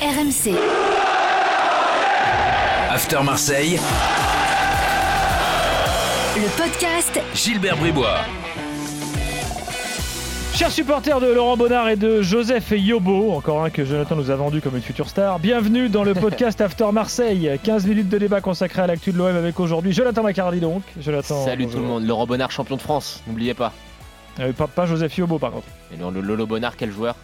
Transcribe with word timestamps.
RMC. 0.00 0.54
After 2.90 3.22
Marseille, 3.22 3.78
Le 6.36 6.48
podcast 6.56 7.20
Gilbert 7.34 7.76
Bribois. 7.76 8.16
Chers 10.54 10.70
supporters 10.70 11.20
de 11.20 11.26
Laurent 11.26 11.58
Bonnard 11.58 11.90
et 11.90 11.96
de 11.96 12.22
Joseph 12.22 12.70
Yobo, 12.70 13.32
encore 13.32 13.62
un 13.62 13.68
que 13.68 13.84
Jonathan 13.84 14.16
nous 14.16 14.30
a 14.30 14.36
vendu 14.36 14.62
comme 14.62 14.76
une 14.76 14.82
future 14.82 15.08
star, 15.08 15.38
bienvenue 15.38 15.90
dans 15.90 16.04
le 16.04 16.14
podcast 16.14 16.60
After 16.62 16.86
Marseille. 16.92 17.58
15 17.62 17.86
minutes 17.86 18.08
de 18.08 18.16
débat 18.16 18.40
consacré 18.40 18.80
à 18.80 18.86
l'actu 18.86 19.12
de 19.12 19.18
l'OM 19.18 19.36
avec 19.36 19.60
aujourd'hui 19.60 19.92
Jonathan 19.92 20.22
Macardy 20.22 20.60
donc. 20.60 20.82
Jonathan, 20.98 21.44
Salut 21.44 21.64
bonjour. 21.64 21.78
tout 21.80 21.86
le 21.86 21.88
monde, 21.92 22.06
Laurent 22.06 22.26
Bonnard 22.26 22.50
champion 22.50 22.76
de 22.76 22.82
France, 22.82 23.22
n'oubliez 23.26 23.52
pas. 23.52 23.72
Euh, 24.38 24.52
pas, 24.54 24.66
pas 24.66 24.86
Joseph 24.86 25.14
Yobo 25.18 25.38
par 25.38 25.50
contre. 25.50 25.66
Et 25.92 25.96
le, 25.98 26.10
le 26.10 26.20
Lolo 26.22 26.46
Bonnard, 26.46 26.76
quel 26.78 26.90
joueur 26.90 27.16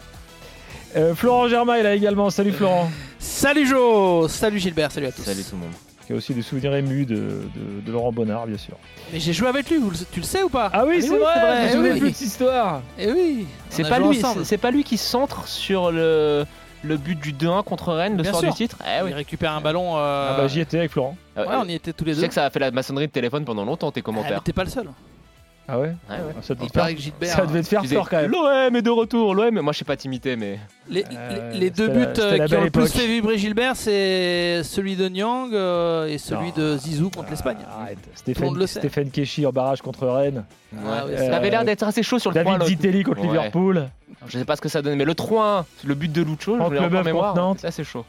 Euh, 0.97 1.13
Florent 1.15 1.47
Germain 1.47 1.75
est 1.75 1.83
là 1.83 1.93
également. 1.93 2.29
Salut 2.29 2.51
Florent. 2.51 2.89
Salut 3.19 3.67
Jo 3.67 4.27
Salut 4.27 4.59
Gilbert, 4.59 4.91
salut 4.91 5.07
à 5.07 5.11
tous. 5.11 5.21
Salut 5.23 5.43
tout 5.43 5.55
le 5.55 5.61
monde. 5.61 5.71
Qui 6.05 6.13
a 6.13 6.15
aussi 6.15 6.33
des 6.33 6.41
souvenirs 6.41 6.73
émus 6.75 7.05
de, 7.05 7.15
de- 7.15 7.81
de 7.85 7.91
Laurent 7.91 8.11
Bonnard 8.13 8.47
bien 8.47 8.57
sûr. 8.57 8.75
Mais 9.11 9.19
j'ai 9.19 9.33
joué 9.33 9.47
avec 9.49 9.69
lui, 9.69 9.77
vous 9.77 9.89
le- 9.89 9.97
tu 10.11 10.21
le 10.21 10.25
sais 10.25 10.41
ou 10.41 10.49
pas? 10.49 10.69
Ah 10.73 10.85
oui, 10.87 10.95
Mais 10.95 11.01
c'est 11.01 11.17
vrai, 11.17 11.33
je 11.35 11.49
me 11.49 11.65
eh 11.67 11.71
souviens 11.75 11.93
oui. 11.93 11.99
plus 11.99 12.21
histoire. 12.21 12.81
Eh 12.97 13.11
oui 13.11 13.45
C'est 13.69 13.87
pas, 13.87 13.99
joué 13.99 14.15
lui, 14.15 14.21
c'est- 14.45 14.57
pas 14.57 14.71
lui 14.71 14.83
qui 14.85 14.97
centre 14.97 15.47
sur 15.47 15.91
le, 15.91 16.45
le 16.83 16.97
but 16.97 17.19
du 17.19 17.33
2-1 17.33 17.61
contre 17.63 17.91
Rennes, 17.93 18.15
le 18.15 18.23
Bien 18.23 18.31
soir 18.31 18.41
sûr. 18.43 18.51
du 18.53 18.57
titre? 18.57 18.77
Eh 18.85 19.03
oui. 19.03 19.09
Il 19.11 19.13
récupère 19.15 19.51
un 19.51 19.59
ballon. 19.61 19.97
euh, 19.97 20.29
Ah 20.33 20.37
bah 20.37 20.47
j'y 20.47 20.61
étais 20.61 20.77
avec 20.79 20.91
Florent. 20.91 21.17
Euh, 21.37 21.45
Ouais, 21.45 21.55
on 21.59 21.67
y 21.67 21.73
était 21.75 21.91
tous 21.93 22.05
les 22.05 22.11
Je 22.13 22.15
deux. 22.15 22.21
sais 22.23 22.27
que 22.29 22.33
ça 22.33 22.45
a 22.45 22.49
fait 22.49 22.59
la 22.59 22.71
maçonnerie 22.71 23.07
de 23.07 23.11
téléphone 23.11 23.43
pendant 23.43 23.65
longtemps, 23.65 23.91
tes 23.91 23.99
Ah, 23.99 24.01
mais 24.07 24.13
commentaires. 24.15 24.41
t'es 24.43 24.53
pas 24.53 24.63
le 24.63 24.69
seul. 24.69 24.87
Ah 25.69 25.79
ouais, 25.79 25.87
Ouais, 25.87 26.15
ouais. 26.15 26.17
Ah, 26.37 26.41
Ça 26.41 26.55
devait 26.55 26.69
faire, 26.69 26.87
Gilbert. 26.97 27.29
ça 27.35 27.45
devait 27.45 27.61
te 27.61 27.67
faire 27.67 27.81
peur 27.83 28.09
quand 28.09 28.21
même. 28.21 28.31
L'OM 28.31 28.75
est 28.75 28.81
de 28.81 28.89
retour, 28.89 29.35
l'OM. 29.35 29.59
Moi 29.59 29.73
je 29.73 29.79
sais 29.79 29.85
pas 29.85 29.97
t'imiter, 29.97 30.35
mais. 30.37 30.59
Les, 30.89 31.03
Euh, 31.03 31.51
les- 31.51 31.59
les 31.59 31.69
deux 31.69 31.89
buts 31.89 32.05
euh, 32.19 32.37
la 32.37 32.47
qui 32.47 32.55
ont 32.55 32.63
le 32.63 32.69
plus 32.69 32.87
fait 32.91 33.05
vibrer 33.05 33.37
Gilbert, 33.37 33.75
c'est 33.75 34.63
celui 34.63 34.95
de 34.95 35.09
Nyang 35.09 35.53
euh, 35.53 36.07
et 36.07 36.17
celui 36.17 36.47
Non. 36.47 36.53
de 36.55 36.77
Zizou 36.77 37.09
contre 37.09 37.29
l'Espagne. 37.31 37.57
Ah, 37.69 37.87
Stéphane, 38.15 38.53
le. 38.55 38.65
Stéphane 38.65 39.09
Keshi 39.11 39.45
en 39.45 39.51
barrage 39.51 39.81
contre 39.81 40.07
Rennes. 40.07 40.45
Ah 40.73 41.05
Ouais. 41.05 41.11
ouais, 41.13 41.19
Euh, 41.21 41.29
T'avais 41.31 41.49
l'air 41.49 41.65
d'être 41.65 41.83
assez 41.83 42.03
chaud 42.03 42.19
sur 42.19 42.31
le 42.31 42.35
3 42.35 42.43
David 42.45 42.59
l'autre. 42.59 42.69
Zitelli 42.69 43.03
contre 43.03 43.19
Ouais. 43.21 43.27
Liverpool. 43.27 43.89
Je 44.25 44.37
sais 44.37 44.45
pas 44.45 44.55
ce 44.55 44.61
que 44.61 44.69
ça 44.69 44.81
donne, 44.81 44.95
mais 44.95 45.05
le 45.05 45.13
3-1, 45.15 45.65
le 45.85 45.93
but 45.95 46.11
de 46.11 46.21
Lucho, 46.23 46.55
je 46.57 46.61
en 46.61 46.69
Bœuf 46.69 47.05
mémoire. 47.05 47.35
Ça 47.57 47.71
c'est 47.71 47.83
chaud. 47.83 48.05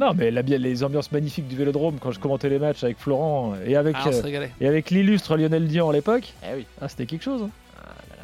Non, 0.00 0.12
mais 0.14 0.30
la, 0.30 0.42
les 0.42 0.82
ambiances 0.84 1.12
magnifiques 1.12 1.46
du 1.46 1.56
Vélodrome 1.56 1.96
quand 2.00 2.10
je 2.10 2.18
commentais 2.18 2.48
les 2.48 2.58
matchs 2.58 2.82
avec 2.82 2.98
Florent 2.98 3.54
et 3.64 3.76
avec, 3.76 3.94
Ah, 3.98 4.08
euh, 4.08 4.46
et 4.60 4.66
avec 4.66 4.90
l'illustre 4.90 5.36
Lionel 5.36 5.66
Dion 5.68 5.88
à 5.88 5.92
l'époque, 5.92 6.32
Eh 6.42 6.56
oui. 6.56 6.66
ah, 6.80 6.88
c'était 6.88 7.06
quelque 7.06 7.22
chose. 7.22 7.42
hein. 7.42 7.50
Ah 7.78 7.86
là 8.10 8.16
là. 8.16 8.22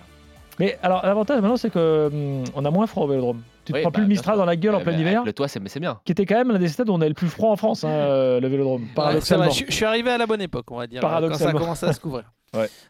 Mais 0.58 0.78
alors, 0.82 1.04
l'avantage 1.06 1.40
maintenant, 1.40 1.56
c'est 1.56 1.70
que 1.70 2.08
hum, 2.12 2.44
on 2.56 2.64
a 2.64 2.70
moins 2.70 2.86
froid 2.88 3.04
au 3.04 3.08
Vélodrome. 3.08 3.42
Tu 3.64 3.72
te 3.72 3.76
Oui, 3.76 3.82
prends 3.82 3.90
bah, 3.90 3.94
plus 3.98 4.02
le 4.02 4.08
Mistral 4.08 4.36
dans 4.36 4.46
la 4.46 4.56
gueule 4.56 4.74
en 4.74 4.80
plein 4.80 4.98
hiver, 4.98 5.22
Le 5.24 5.32
toit, 5.32 5.46
c'est 5.46 5.60
mais 5.60 5.68
c'est 5.68 5.78
bien. 5.80 6.00
qui 6.04 6.10
était 6.12 6.26
quand 6.26 6.34
même 6.36 6.50
l'un 6.50 6.58
des 6.58 6.66
stades 6.68 6.88
où 6.88 6.92
on 6.92 7.00
avait 7.00 7.08
le 7.10 7.14
plus 7.14 7.28
froid 7.28 7.50
en 7.50 7.56
France, 7.56 7.84
hein, 7.84 7.88
euh, 7.90 8.40
le 8.40 8.48
Vélodrome, 8.48 8.86
paradoxalement. 8.96 9.50
je, 9.50 9.64
je 9.68 9.72
suis 9.72 9.84
arrivé 9.84 10.10
à 10.10 10.18
la 10.18 10.26
bonne 10.26 10.40
époque, 10.42 10.64
on 10.72 10.78
va 10.78 10.86
dire, 10.88 10.98
euh, 10.98 11.02
quand 11.02 11.08
ça 11.08 11.16
a 11.16 11.20
Paradoxalement. 11.20 11.58
commencé 11.60 11.86
à 11.86 11.92
se 11.92 12.00
couvrir. 12.00 12.24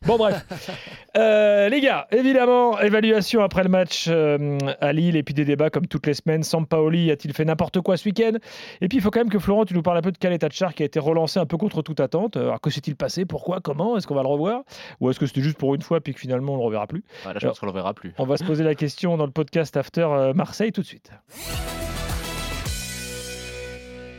Bon 0.07 0.17
bref, 0.17 0.45
Euh, 1.17 1.69
les 1.69 1.81
gars, 1.81 2.07
évidemment, 2.13 2.79
évaluation 2.81 3.43
après 3.43 3.65
le 3.65 3.69
match 3.69 4.07
euh, 4.09 4.57
à 4.81 4.93
Lille 4.93 5.17
et 5.17 5.25
puis 5.25 5.35
des 5.35 5.45
débats 5.45 5.69
comme 5.69 5.89
toutes 5.89 6.07
les 6.07 6.15
semaines. 6.15 6.45
Sampaoli 6.45 7.11
a-t-il 7.11 7.35
fait 7.35 7.45
n'importe 7.45 7.81
quoi 7.81 7.97
ce 7.97 8.09
week-end? 8.09 8.35
Et 8.81 8.87
puis 8.87 8.99
il 8.99 9.01
faut 9.01 9.11
quand 9.11 9.19
même 9.19 9.29
que 9.29 9.41
Florent, 9.41 9.65
tu 9.65 9.75
nous 9.75 9.83
parles 9.83 9.99
un 9.99 10.03
peu 10.03 10.13
de 10.13 10.19
Caleta 10.19 10.49
Char 10.51 10.73
qui 10.73 10.85
a 10.85 10.87
été 10.87 11.01
relancé 11.01 11.41
un 11.41 11.47
peu 11.47 11.57
contre 11.57 11.83
toute 11.83 11.99
attente. 11.99 12.37
Alors 12.37 12.61
que 12.61 12.71
s'est-il 12.71 12.95
passé? 12.95 13.25
Pourquoi? 13.25 13.61
Comment? 13.61 13.97
Est-ce 13.97 14.07
qu'on 14.07 14.15
va 14.15 14.23
le 14.23 14.29
revoir? 14.29 14.63
Ou 15.01 15.11
est-ce 15.11 15.19
que 15.19 15.27
c'était 15.27 15.43
juste 15.43 15.59
pour 15.59 15.75
une 15.75 15.83
fois 15.83 16.01
puis 16.01 16.15
que 16.15 16.21
finalement 16.21 16.55
on 16.55 16.59
le 16.59 16.63
reverra 16.63 16.87
plus? 16.87 17.03
Ah, 17.27 17.33
là, 17.33 17.41
je 17.41 17.49
pense 17.49 17.59
qu'on 17.59 17.67
le 17.67 17.73
verra 17.73 17.93
plus. 17.93 18.15
On 18.19 18.25
va 18.25 18.37
se 18.37 18.45
poser 18.45 18.63
la 18.63 18.77
question 18.77 19.17
dans 19.17 19.27
le 19.27 19.33
podcast 19.33 19.77
After 19.77 20.03
euh, 20.03 20.33
Marseille 20.33 20.71
tout 20.71 20.83
de 20.83 20.87
suite. 20.87 21.11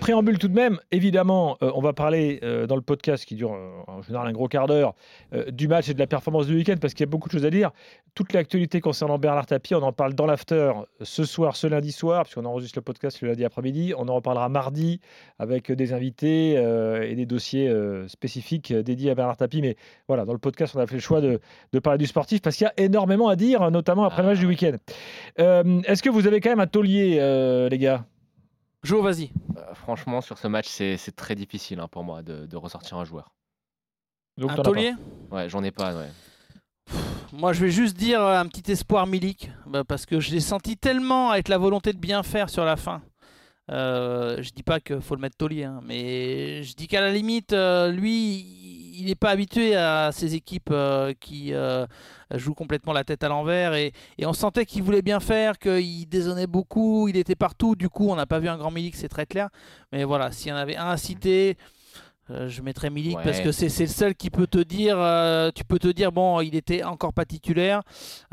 Préambule 0.02 0.40
tout 0.40 0.48
de 0.48 0.56
même, 0.56 0.80
évidemment, 0.90 1.58
euh, 1.62 1.72
on 1.76 1.80
va 1.80 1.94
parler 1.94 2.40
euh, 2.42 2.66
dans 2.66 2.76
le 2.76 2.82
podcast 2.82 3.24
qui 3.24 3.36
dure 3.36 3.54
euh, 3.54 3.70
en 3.86 4.02
général 4.02 4.28
un 4.28 4.32
gros 4.32 4.48
quart 4.48 4.66
d'heure 4.66 4.96
du 5.52 5.68
match 5.68 5.90
et 5.90 5.94
de 5.94 6.00
la 6.00 6.08
performance 6.08 6.48
du 6.48 6.56
week-end 6.56 6.76
parce 6.82 6.96
qu'il 6.96 7.04
y 7.04 7.08
a 7.08 7.12
beaucoup 7.12 7.30
de 7.30 7.34
choses 7.34 7.46
à 7.46 7.52
dire. 7.52 7.70
Toute 8.16 8.34
l'actualité 8.34 8.82
concernant 8.82 9.20
Bernard 9.20 9.46
Tapie, 9.46 9.76
on 9.76 9.84
en 9.84 9.94
parle 9.94 10.16
dans 10.16 10.26
l'after 10.26 10.72
ce 11.02 11.24
soir, 11.24 11.56
ce 11.56 11.68
lundi 11.68 11.92
soir, 11.92 12.24
puisqu'on 12.24 12.46
enregistre 12.46 12.80
le 12.80 12.82
podcast 12.82 13.22
le 13.22 13.28
lundi 13.28 13.46
après-midi. 13.46 13.94
On 13.96 14.08
en 14.08 14.16
reparlera 14.16 14.50
mardi 14.50 15.00
avec 15.38 15.72
des 15.72 15.94
invités 15.94 16.54
et 16.54 17.16
des 17.16 17.26
dossiers 17.28 17.72
spécifiques 18.08 18.74
dédiés 18.74 19.12
à 19.12 19.16
Bernard 19.16 19.38
Tapie. 19.38 19.62
Mais 19.62 19.76
voilà, 20.08 20.26
dans 20.26 20.34
le 20.34 20.40
podcast, 20.40 20.76
on 20.76 20.80
a 20.80 20.88
fait 20.88 20.96
le 20.96 21.02
choix 21.02 21.22
de, 21.22 21.40
de 21.74 21.80
parler 21.80 22.00
du 22.00 22.08
sportif 22.08 22.42
parce 22.42 22.56
qu'il 22.56 22.66
y 22.66 22.68
a 22.68 22.84
énormément 22.84 23.30
à 23.30 23.36
dire, 23.36 23.70
notamment 23.70 24.06
après 24.06 24.24
le 24.24 24.30
match 24.30 24.40
du 24.40 24.48
week-end. 24.48 24.76
Euh, 25.40 25.82
Est-ce 25.86 26.02
que 26.02 26.10
vous 26.10 26.26
avez 26.26 26.42
quand 26.42 26.50
même 26.50 26.60
un 26.60 26.68
taulier, 26.68 27.20
les 27.70 27.78
gars? 27.78 28.04
Jo, 28.84 29.04
vas-y. 29.04 29.30
Franchement, 29.82 30.22
sur 30.22 30.38
ce 30.38 30.48
match, 30.48 30.68
c'est 30.68 31.16
très 31.16 31.36
difficile 31.36 31.80
hein, 31.80 31.88
pour 31.88 32.04
moi 32.04 32.22
de, 32.22 32.46
de 32.46 32.58
ressortir 32.58 32.98
un 32.98 33.04
joueur. 33.04 33.34
Donc, 34.38 34.52
Un 34.52 34.56
taulier? 34.58 34.94
Ouais, 35.32 35.50
j'en 35.50 35.64
ai 35.64 35.72
pas. 35.72 35.96
Ouais. 35.96 36.10
Moi, 37.34 37.54
je 37.54 37.66
vais 37.66 37.72
juste 37.72 37.98
dire 37.98 38.22
euh, 38.22 38.40
un 38.40 38.46
petit 38.48 38.72
espoir 38.72 39.08
Milik, 39.08 39.52
bah, 39.66 39.84
parce 39.84 40.06
que 40.06 40.20
je 40.20 40.32
l'ai 40.32 40.40
senti 40.40 40.78
tellement 40.78 41.32
avec 41.32 41.48
la 41.48 41.58
volonté 41.58 41.94
de 41.94 41.98
bien 41.98 42.24
faire 42.24 42.50
sur 42.50 42.64
la 42.66 42.76
fin. 42.76 43.02
Euh, 43.72 44.42
je 44.42 44.52
dis 44.52 44.64
pas 44.64 44.80
qu'il 44.80 45.02
faut 45.02 45.16
le 45.16 45.22
mettre 45.22 45.38
taulier, 45.38 45.64
hein, 45.64 45.80
mais 45.86 46.62
je 46.64 46.76
dis 46.76 46.88
qu'à 46.88 47.00
la 47.00 47.12
limite, 47.12 47.54
euh, 47.54 47.90
lui, 47.90 48.46
il 49.00 49.06
n'est 49.06 49.16
pas 49.16 49.30
habitué 49.30 49.76
à 49.76 50.12
ces 50.12 50.36
équipes 50.36 50.72
euh, 50.72 51.14
qui 51.20 51.54
jouent 52.36 52.54
complètement 52.54 52.94
la 52.94 53.04
tête 53.04 53.24
à 53.24 53.30
l'envers, 53.30 53.74
et, 53.74 53.94
on 54.24 54.34
sentait 54.34 54.66
qu'il 54.66 54.84
voulait 54.84 55.02
bien 55.02 55.20
faire, 55.20 55.58
qu'il 55.58 56.08
dézonnait 56.10 56.48
beaucoup, 56.48 57.08
il 57.08 57.18
était 57.18 57.36
partout. 57.36 57.76
Du 57.76 57.90
coup, 57.90 58.10
on 58.10 58.16
n'a 58.16 58.26
pas 58.26 58.40
vu 58.40 58.50
un 58.50 58.58
grand 58.58 58.72
Milik, 58.72 58.96
c'est 58.96 59.10
très 59.10 59.26
clair. 59.26 59.50
Mais 59.92 60.04
voilà, 60.04 60.32
s'il 60.32 60.50
y 60.50 60.54
en 60.54 60.58
avait 60.58 60.78
un 60.78 60.90
à 60.90 60.98
citer. 60.98 61.58
Euh, 62.32 62.48
je 62.50 62.62
mettrais 62.62 62.90
Milik 62.90 63.18
Ouais. 63.18 63.24
parce 63.24 63.40
que 63.42 63.52
c'est 63.52 63.68
le 63.80 63.88
seul 63.88 64.16
qui 64.16 64.30
peut 64.30 64.48
te 64.48 64.58
dire, 64.60 64.96
euh, 65.00 65.52
tu 65.54 65.64
peux 65.64 65.80
te 65.80 65.88
dire 65.90 66.12
bon, 66.12 66.42
il 66.42 66.56
était 66.56 66.84
encore 66.84 67.14
pas 67.14 67.26
titulaire. 67.26 67.82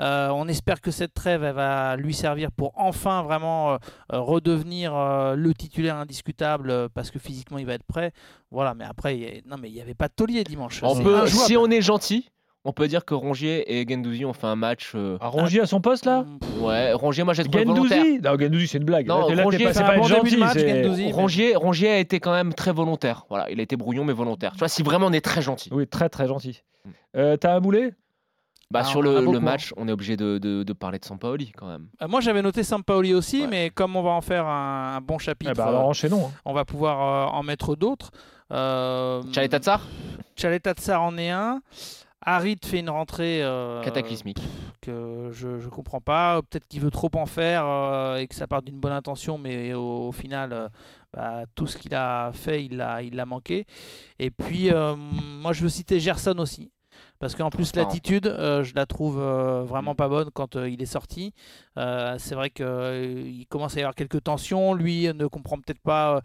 Euh, 0.01 0.29
on 0.31 0.47
espère 0.49 0.81
que 0.81 0.91
cette 0.91 1.13
trêve 1.15 1.43
elle 1.45 1.55
va 1.55 1.97
lui 1.97 2.15
servir 2.15 2.51
pour 2.53 2.73
enfin 2.77 3.23
vraiment 3.23 3.79
redevenir 4.11 4.93
le 5.37 5.53
titulaire 5.55 5.97
indiscutable 5.97 6.89
parce 6.91 7.11
que 7.11 7.19
physiquement 7.19 7.59
il 7.59 7.67
va 7.67 7.75
être 7.75 7.85
prêt. 7.87 8.13
Voilà, 8.51 8.75
mais 8.75 8.85
après, 8.85 9.17
il 9.17 9.23
y 9.23 9.27
a- 9.27 9.41
non 9.47 9.57
mais 9.61 9.69
il 9.69 9.75
n'y 9.75 9.81
avait 9.81 9.95
pas 9.95 10.09
de 10.09 10.15
taulier 10.15 10.45
dimanche. 10.45 10.81
On 10.83 10.97
peut, 11.03 11.27
si 11.27 11.57
on 11.57 11.67
est 11.71 11.83
gentil, 11.83 12.31
on 12.65 12.73
peut 12.73 12.89
dire 12.89 13.05
que 13.05 13.15
Rongier 13.15 13.79
et 13.81 13.87
Gendouzi 13.89 14.25
ont 14.25 14.33
fait 14.33 14.47
un 14.47 14.57
match. 14.57 14.93
euh, 14.95 15.17
À 15.21 15.29
Rongier 15.29 15.61
à 15.61 15.67
son 15.67 15.81
poste 15.81 16.05
là 16.05 16.25
Ouais, 16.61 16.93
Rongier, 16.93 17.25
moi 17.25 17.33
j'ai 17.35 17.45
trouvé 17.45 17.65
volontaire. 17.65 17.99
Gendouzi 18.05 18.21
Non, 18.21 18.39
Gendouzi, 18.39 18.67
c'est 18.69 18.79
une 18.79 18.85
blague. 18.85 19.07
Non, 19.07 19.29
là, 19.29 19.35
là, 19.37 19.43
Rongier 19.45 19.65
pas, 19.65 19.73
c'est 19.73 19.81
un 19.83 19.87
pas 19.87 19.97
bon 19.97 20.05
être 20.07 20.15
début 20.25 20.37
de 20.37 20.41
gentil. 20.43 20.59
match, 20.59 20.59
Gendouzi. 20.59 21.13
Rongier, 21.13 21.57
Rongier 21.57 21.91
a 21.91 21.99
été 21.99 22.21
quand 22.21 22.33
même 22.33 22.53
très 22.53 22.73
volontaire. 22.73 23.25
Voilà, 23.29 23.51
il 23.51 23.59
a 23.61 23.63
été 23.63 23.77
brouillon 23.77 24.05
mais 24.05 24.13
volontaire. 24.13 24.53
Tu 24.53 24.59
vois, 24.59 24.69
si 24.69 24.83
vraiment 24.83 25.07
on 25.07 25.13
est 25.13 25.25
très 25.25 25.41
gentil. 25.43 25.71
Oui, 25.73 25.87
très 25.87 26.09
très 26.09 26.27
gentil. 26.27 26.63
Mm. 26.85 26.91
Euh, 27.17 27.37
T'as 27.37 27.55
un 27.55 27.61
boulet? 27.61 27.95
Bah, 28.71 28.81
Ah, 28.83 28.85
sur 28.85 29.01
le, 29.01 29.23
match, 29.41 29.73
on 29.79 29.89
est 29.89 29.93
obligé 29.93 30.19
de, 30.19 30.37
de, 30.37 30.63
de 30.63 30.73
parler 30.75 30.99
de 30.99 31.05
Sampaoli 31.07 31.53
quand 31.53 31.67
même. 31.69 31.89
Euh, 32.03 32.09
moi 32.09 32.21
j'avais 32.21 32.43
noté 32.43 32.63
Sampaoli 32.65 33.15
aussi, 33.15 33.41
Ouais. 33.43 33.47
mais 33.49 33.71
comme 33.71 33.97
on 33.97 34.03
va 34.03 34.11
en 34.11 34.21
faire 34.21 34.45
un, 34.47 34.97
un 34.97 35.01
bon 35.01 35.17
chapitre, 35.17 35.53
Eh 35.55 35.57
ben, 35.57 35.65
Alors 35.69 35.87
enchaînons. 35.87 36.27
hein. 36.27 36.39
on 36.45 36.53
va 36.53 36.67
pouvoir 36.67 37.31
euh, 37.31 37.39
en 37.39 37.43
mettre 37.43 37.77
d'autres. 37.77 38.11
Euh, 38.53 39.23
Chalet 39.33 39.51
Tatsar? 39.51 39.87
Tchaleta 40.37 40.73
Tsar 40.75 41.03
en 41.03 41.17
est 41.17 41.31
un. 41.31 41.61
Harit 42.21 42.59
fait 42.65 42.81
une 42.81 42.91
rentrée 42.91 43.43
euh, 43.43 43.83
Cataclysmique. 43.83 44.41
que 44.81 45.31
je 45.33 45.49
ne 45.49 45.69
comprends 45.69 46.01
pas. 46.01 46.43
Peut-être 46.43 46.67
qu'il 46.67 46.81
veut 46.81 46.91
trop 46.91 47.11
en 47.15 47.27
faire 47.27 47.65
euh, 47.67 48.17
et 48.17 48.27
que 48.27 48.35
ça 48.35 48.47
part 48.47 48.63
d'une 48.63 48.81
bonne 48.81 48.93
intention, 48.93 49.39
mais 49.39 49.73
au, 49.75 50.09
au 50.09 50.13
final, 50.13 50.53
euh, 50.53 50.69
bah, 51.13 51.45
tout 51.55 51.67
ce 51.67 51.77
qu'il 51.77 51.95
a 51.95 52.33
fait, 52.33 52.65
il 52.65 52.77
l'a 52.77 53.03
il 53.03 53.15
l'a 53.15 53.27
manqué. 53.27 53.67
Et 54.19 54.31
puis, 54.31 54.71
moi, 54.71 55.53
je 55.53 55.63
veux 55.63 55.69
citer 55.69 56.01
Gerson 56.01 56.39
aussi. 56.39 56.71
Parce 57.21 57.35
qu'en 57.35 57.51
plus, 57.51 57.75
l'attitude, 57.75 58.27
euh, 58.29 58.63
je 58.63 58.75
la 58.77 58.87
trouve 58.87 59.19
euh, 59.21 59.65
vraiment 59.65 59.97
pas 59.97 60.09
bonne 60.09 60.31
quand 60.33 60.55
euh, 60.55 60.69
il 60.69 60.81
est 60.81 60.87
sorti. 60.87 61.33
C'est 61.77 62.35
vrai 62.35 62.51
qu'il 62.51 63.47
commence 63.49 63.77
à 63.77 63.79
y 63.79 63.83
avoir 63.83 63.95
quelques 63.95 64.25
tensions. 64.25 64.75
Lui 64.75 65.07
ne 65.15 65.27
comprend 65.29 65.57
peut-être 65.59 65.81
pas 65.81 66.23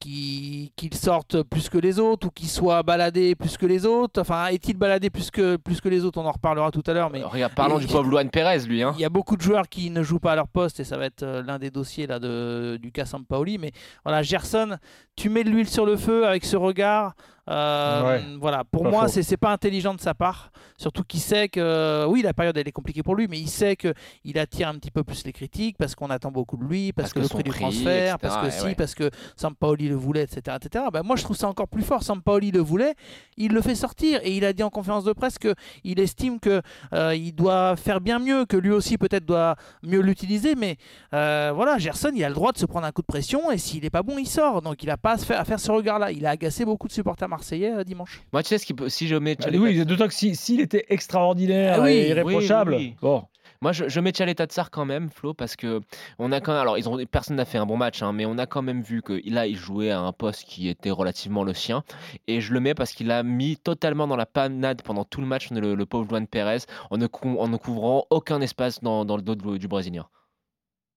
qu'il 0.00 0.70
sorte 0.94 1.42
plus 1.42 1.68
que 1.68 1.78
les 1.78 1.98
autres 1.98 2.28
ou 2.28 2.30
qu'il 2.30 2.48
soit 2.48 2.82
baladé 2.82 3.34
plus 3.34 3.56
que 3.56 3.66
les 3.66 3.84
autres. 3.86 4.20
Enfin, 4.20 4.46
est-il 4.46 4.76
baladé 4.76 5.10
plus 5.10 5.30
que, 5.30 5.56
plus 5.56 5.80
que 5.80 5.88
les 5.88 6.04
autres? 6.04 6.20
On 6.20 6.26
en 6.26 6.32
reparlera 6.32 6.70
tout 6.70 6.82
à 6.86 6.92
l'heure. 6.92 7.10
Mais 7.10 7.22
Regarde, 7.22 7.54
parlons 7.54 7.78
et- 7.78 7.84
du 7.84 7.86
pauvre 7.88 8.08
Luan 8.08 8.30
Perez, 8.30 8.60
lui. 8.66 8.82
Hein. 8.82 8.92
il 8.96 9.00
y 9.00 9.04
a 9.04 9.08
beaucoup 9.10 9.36
de 9.36 9.42
joueurs 9.42 9.68
qui 9.68 9.90
ne 9.90 10.02
jouent 10.02 10.20
pas 10.20 10.32
à 10.32 10.36
leur 10.36 10.48
poste 10.48 10.80
et 10.80 10.84
ça 10.84 10.96
va 10.96 11.06
être 11.06 11.24
l'un 11.24 11.58
des 11.58 11.70
dossiers 11.70 12.06
là, 12.06 12.18
de, 12.18 12.78
du 12.80 12.92
cas 12.92 13.04
Sampaoli. 13.04 13.58
Mais 13.58 13.72
voilà, 14.04 14.22
Gerson, 14.22 14.76
tu 15.16 15.28
mets 15.28 15.44
de 15.44 15.50
l'huile 15.50 15.68
sur 15.68 15.86
le 15.86 15.96
feu 15.96 16.26
avec 16.26 16.44
ce 16.44 16.56
regard. 16.56 17.14
Euh, 17.48 18.02
Ouais. 18.08 18.22
Voilà, 18.40 18.64
pour 18.64 18.84
moi, 18.84 19.08
c'est 19.08 19.22
c'est 19.22 19.36
pas 19.36 19.52
intelligent 19.52 19.94
de 19.94 20.00
sa 20.00 20.14
part. 20.14 20.50
Surtout 20.76 21.02
qu'il 21.02 21.20
sait 21.20 21.48
que, 21.48 22.06
oui, 22.08 22.22
la 22.22 22.32
période 22.32 22.56
elle 22.56 22.68
est 22.68 22.72
compliquée 22.72 23.02
pour 23.02 23.16
lui, 23.16 23.26
mais 23.28 23.38
il 23.38 23.48
sait 23.48 23.74
que 23.76 23.92
il 24.24 24.38
attire 24.38 24.68
un 24.68 24.74
petit 24.74 24.90
peu 24.90 25.02
plus 25.02 25.24
les 25.24 25.32
critiques 25.32 25.76
parce 25.78 25.94
qu'on 25.94 26.10
attend 26.10 26.30
beaucoup 26.30 26.56
de 26.56 26.64
lui, 26.64 26.92
parce, 26.92 27.12
Parce 27.12 27.28
que, 27.28 27.32
que 27.32 27.38
le 27.38 27.42
prix 27.42 27.50
du 27.50 27.50
transfert, 27.50 28.14
etc., 28.14 28.16
parce 28.20 28.36
que 28.36 28.50
si, 28.50 28.64
ouais. 28.64 28.74
parce 28.74 28.94
que 28.94 29.10
Sampaoli 29.36 29.88
le 29.88 29.96
voulait, 29.96 30.22
etc., 30.22 30.56
etc. 30.62 30.84
Ben, 30.92 31.02
moi, 31.02 31.16
je 31.16 31.24
trouve 31.24 31.36
ça 31.36 31.48
encore 31.48 31.68
plus 31.68 31.82
fort. 31.82 32.02
Sampaoli 32.02 32.50
le 32.50 32.60
voulait, 32.60 32.94
il 33.36 33.52
le 33.52 33.60
fait 33.60 33.74
sortir 33.74 34.20
et 34.22 34.36
il 34.36 34.44
a 34.44 34.52
dit 34.52 34.62
en 34.62 34.70
conférence 34.70 35.04
de 35.04 35.12
presse 35.12 35.38
que 35.38 35.54
il 35.84 35.98
estime 36.00 36.38
que 36.40 36.62
euh, 36.92 37.14
il 37.14 37.32
doit 37.32 37.76
faire 37.76 38.00
bien 38.00 38.18
mieux, 38.18 38.44
que 38.46 38.56
lui 38.56 38.70
aussi 38.70 38.98
peut-être 38.98 39.24
doit 39.24 39.56
mieux 39.82 40.00
l'utiliser, 40.00 40.54
mais 40.54 40.76
euh, 41.14 41.52
voilà, 41.54 41.78
Gerson, 41.78 42.10
il 42.14 42.22
a 42.24 42.28
le 42.28 42.34
droit 42.34 42.52
de 42.52 42.58
se 42.58 42.66
prendre 42.66 42.86
un 42.86 42.92
coup 42.92 43.02
de 43.02 43.06
pression 43.06 43.50
et 43.50 43.58
s'il 43.58 43.84
est 43.84 43.90
pas 43.90 44.02
bon, 44.02 44.18
il 44.18 44.26
sort. 44.28 44.62
Donc 44.62 44.82
il 44.82 44.90
a 44.90 44.96
pas 44.96 45.12
à, 45.12 45.18
se 45.18 45.24
faire, 45.24 45.40
à 45.40 45.44
faire 45.44 45.60
ce 45.60 45.70
regard-là. 45.70 46.12
Il 46.12 46.26
a 46.26 46.30
agacé 46.30 46.64
beaucoup 46.64 46.88
de 46.88 46.92
supporters 46.92 47.28
marseillais 47.38 47.72
euh, 47.72 47.84
dimanche. 47.84 48.22
Moi, 48.32 48.42
tu 48.42 48.48
sais, 48.48 48.58
ce 48.58 48.66
qui 48.66 48.74
peut- 48.74 48.88
si 48.88 49.06
je 49.08 49.16
mets 49.16 49.36
Bah, 49.36 49.46
oui, 49.54 49.84
d'autant 49.84 50.06
que 50.08 50.14
si- 50.14 50.36
s'il 50.36 50.60
était 50.60 50.84
extraordinaire 50.88 51.76
Ah 51.78 51.82
oui, 51.82 51.92
et 51.92 52.08
irréprochable, 52.08 52.72
oui, 52.74 52.76
oui. 52.78 52.96
bon, 53.00 53.24
Moi, 53.60 53.72
je, 53.72 53.88
je 53.88 53.98
mets 54.00 54.10
Tchaleta 54.12 54.46
Tsar 54.46 54.70
quand 54.70 54.84
même, 54.84 55.08
Flo, 55.10 55.34
parce 55.34 55.56
que 55.56 55.80
on 56.20 56.30
a 56.30 56.40
quand 56.40 56.52
même. 56.52 56.60
Alors, 56.60 56.78
ils 56.78 56.88
ont, 56.88 56.96
personne 57.10 57.36
n'a 57.36 57.44
fait 57.44 57.58
un 57.58 57.66
bon 57.66 57.76
match, 57.76 58.02
hein, 58.02 58.12
mais 58.12 58.24
on 58.26 58.38
a 58.38 58.46
quand 58.46 58.62
même 58.62 58.82
vu 58.82 59.02
que 59.02 59.20
là, 59.28 59.46
il 59.48 59.56
jouait 59.56 59.90
à 59.90 59.98
un 60.00 60.12
poste 60.12 60.44
qui 60.44 60.68
était 60.68 60.90
relativement 60.92 61.42
le 61.42 61.54
sien. 61.54 61.82
Et 62.28 62.40
je 62.40 62.52
le 62.52 62.60
mets 62.60 62.74
parce 62.74 62.92
qu'il 62.92 63.10
a 63.10 63.22
mis 63.24 63.56
totalement 63.56 64.06
dans 64.06 64.16
la 64.16 64.26
panade 64.26 64.82
pendant 64.82 65.04
tout 65.04 65.20
le 65.20 65.26
match 65.26 65.50
le, 65.50 65.74
le 65.74 65.86
pauvre 65.86 66.06
Juan 66.08 66.26
Pérez 66.28 66.58
en 66.90 66.98
ne, 66.98 67.06
cou- 67.08 67.36
en 67.40 67.48
ne 67.48 67.56
couvrant 67.56 68.04
aucun 68.10 68.40
espace 68.40 68.80
dans, 68.80 69.04
dans 69.04 69.16
le 69.16 69.22
dos 69.22 69.34
de- 69.34 69.56
du 69.56 69.66
Brésilien. 69.66 70.06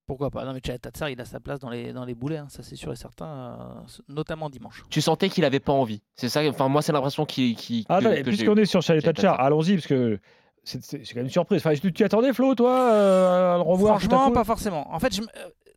Pourquoi 0.07 0.29
pas? 0.29 0.43
Non, 0.45 0.53
mais 0.53 0.61
Tatsar, 0.61 1.09
il 1.09 1.21
a 1.21 1.25
sa 1.25 1.39
place 1.39 1.59
dans 1.59 1.69
les, 1.69 1.93
dans 1.93 2.03
les 2.05 2.15
boulets, 2.15 2.37
hein, 2.37 2.47
ça 2.49 2.63
c'est 2.63 2.75
sûr 2.75 2.91
et 2.91 2.95
certain, 2.95 3.25
euh, 3.27 4.01
notamment 4.09 4.49
dimanche. 4.49 4.83
Tu 4.89 4.99
sentais 4.99 5.29
qu'il 5.29 5.45
avait 5.45 5.59
pas 5.61 5.71
envie. 5.73 6.01
C'est 6.15 6.27
ça. 6.27 6.41
Enfin, 6.49 6.67
moi, 6.67 6.81
c'est 6.81 6.91
l'impression 6.91 7.25
qu'il. 7.25 7.55
qu'il- 7.55 7.85
Ah, 7.87 7.99
puisqu'on 8.23 8.55
est 8.57 8.65
sur 8.65 8.81
Chalet 8.81 9.03
Thatcher. 9.03 9.31
allons-y, 9.37 9.75
parce 9.75 9.87
que 9.87 10.19
c'est 10.63 10.79
quand 10.79 11.15
même 11.15 11.25
une 11.25 11.31
surprise. 11.31 11.61
Enfin, 11.65 11.73
tu 11.75 11.93
t'y 11.93 12.03
attendais, 12.03 12.33
Flo, 12.33 12.55
toi, 12.55 12.91
euh, 12.91 13.53
à 13.53 13.57
le 13.57 13.61
revoir 13.63 13.99
franchement, 13.99 14.31
pas 14.31 14.43
forcément. 14.43 14.93
En 14.93 14.99
fait, 14.99 15.15
je 15.15 15.21
euh, 15.21 15.25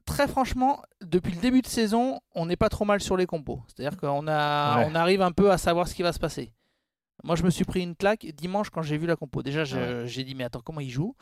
très 0.04 0.26
franchement, 0.26 0.82
depuis 1.02 1.32
le 1.32 1.40
début 1.40 1.60
de 1.62 1.66
saison, 1.66 2.18
on 2.34 2.46
n'est 2.46 2.56
pas 2.56 2.68
trop 2.68 2.84
mal 2.84 3.00
sur 3.00 3.16
les 3.16 3.26
compos. 3.26 3.62
C'est-à-dire 3.68 3.98
qu'on 3.98 4.26
a, 4.26 4.78
Ouais. 4.78 4.86
on 4.90 4.94
arrive 4.94 5.22
un 5.22 5.32
peu 5.32 5.50
à 5.50 5.58
savoir 5.58 5.86
ce 5.86 5.94
qui 5.94 6.02
va 6.02 6.12
se 6.12 6.18
passer. 6.18 6.50
Moi, 7.24 7.36
je 7.36 7.42
me 7.42 7.50
suis 7.50 7.64
pris 7.64 7.80
une 7.82 7.96
claque 7.96 8.26
dimanche 8.36 8.68
quand 8.70 8.82
j'ai 8.82 8.98
vu 8.98 9.06
la 9.06 9.16
compo. 9.16 9.42
Déjà, 9.42 9.64
je- 9.64 10.04
j'ai 10.06 10.22
dit, 10.24 10.34
mais 10.34 10.44
attends, 10.44 10.60
comment 10.62 10.80
il 10.80 10.90
joue? 10.90 11.16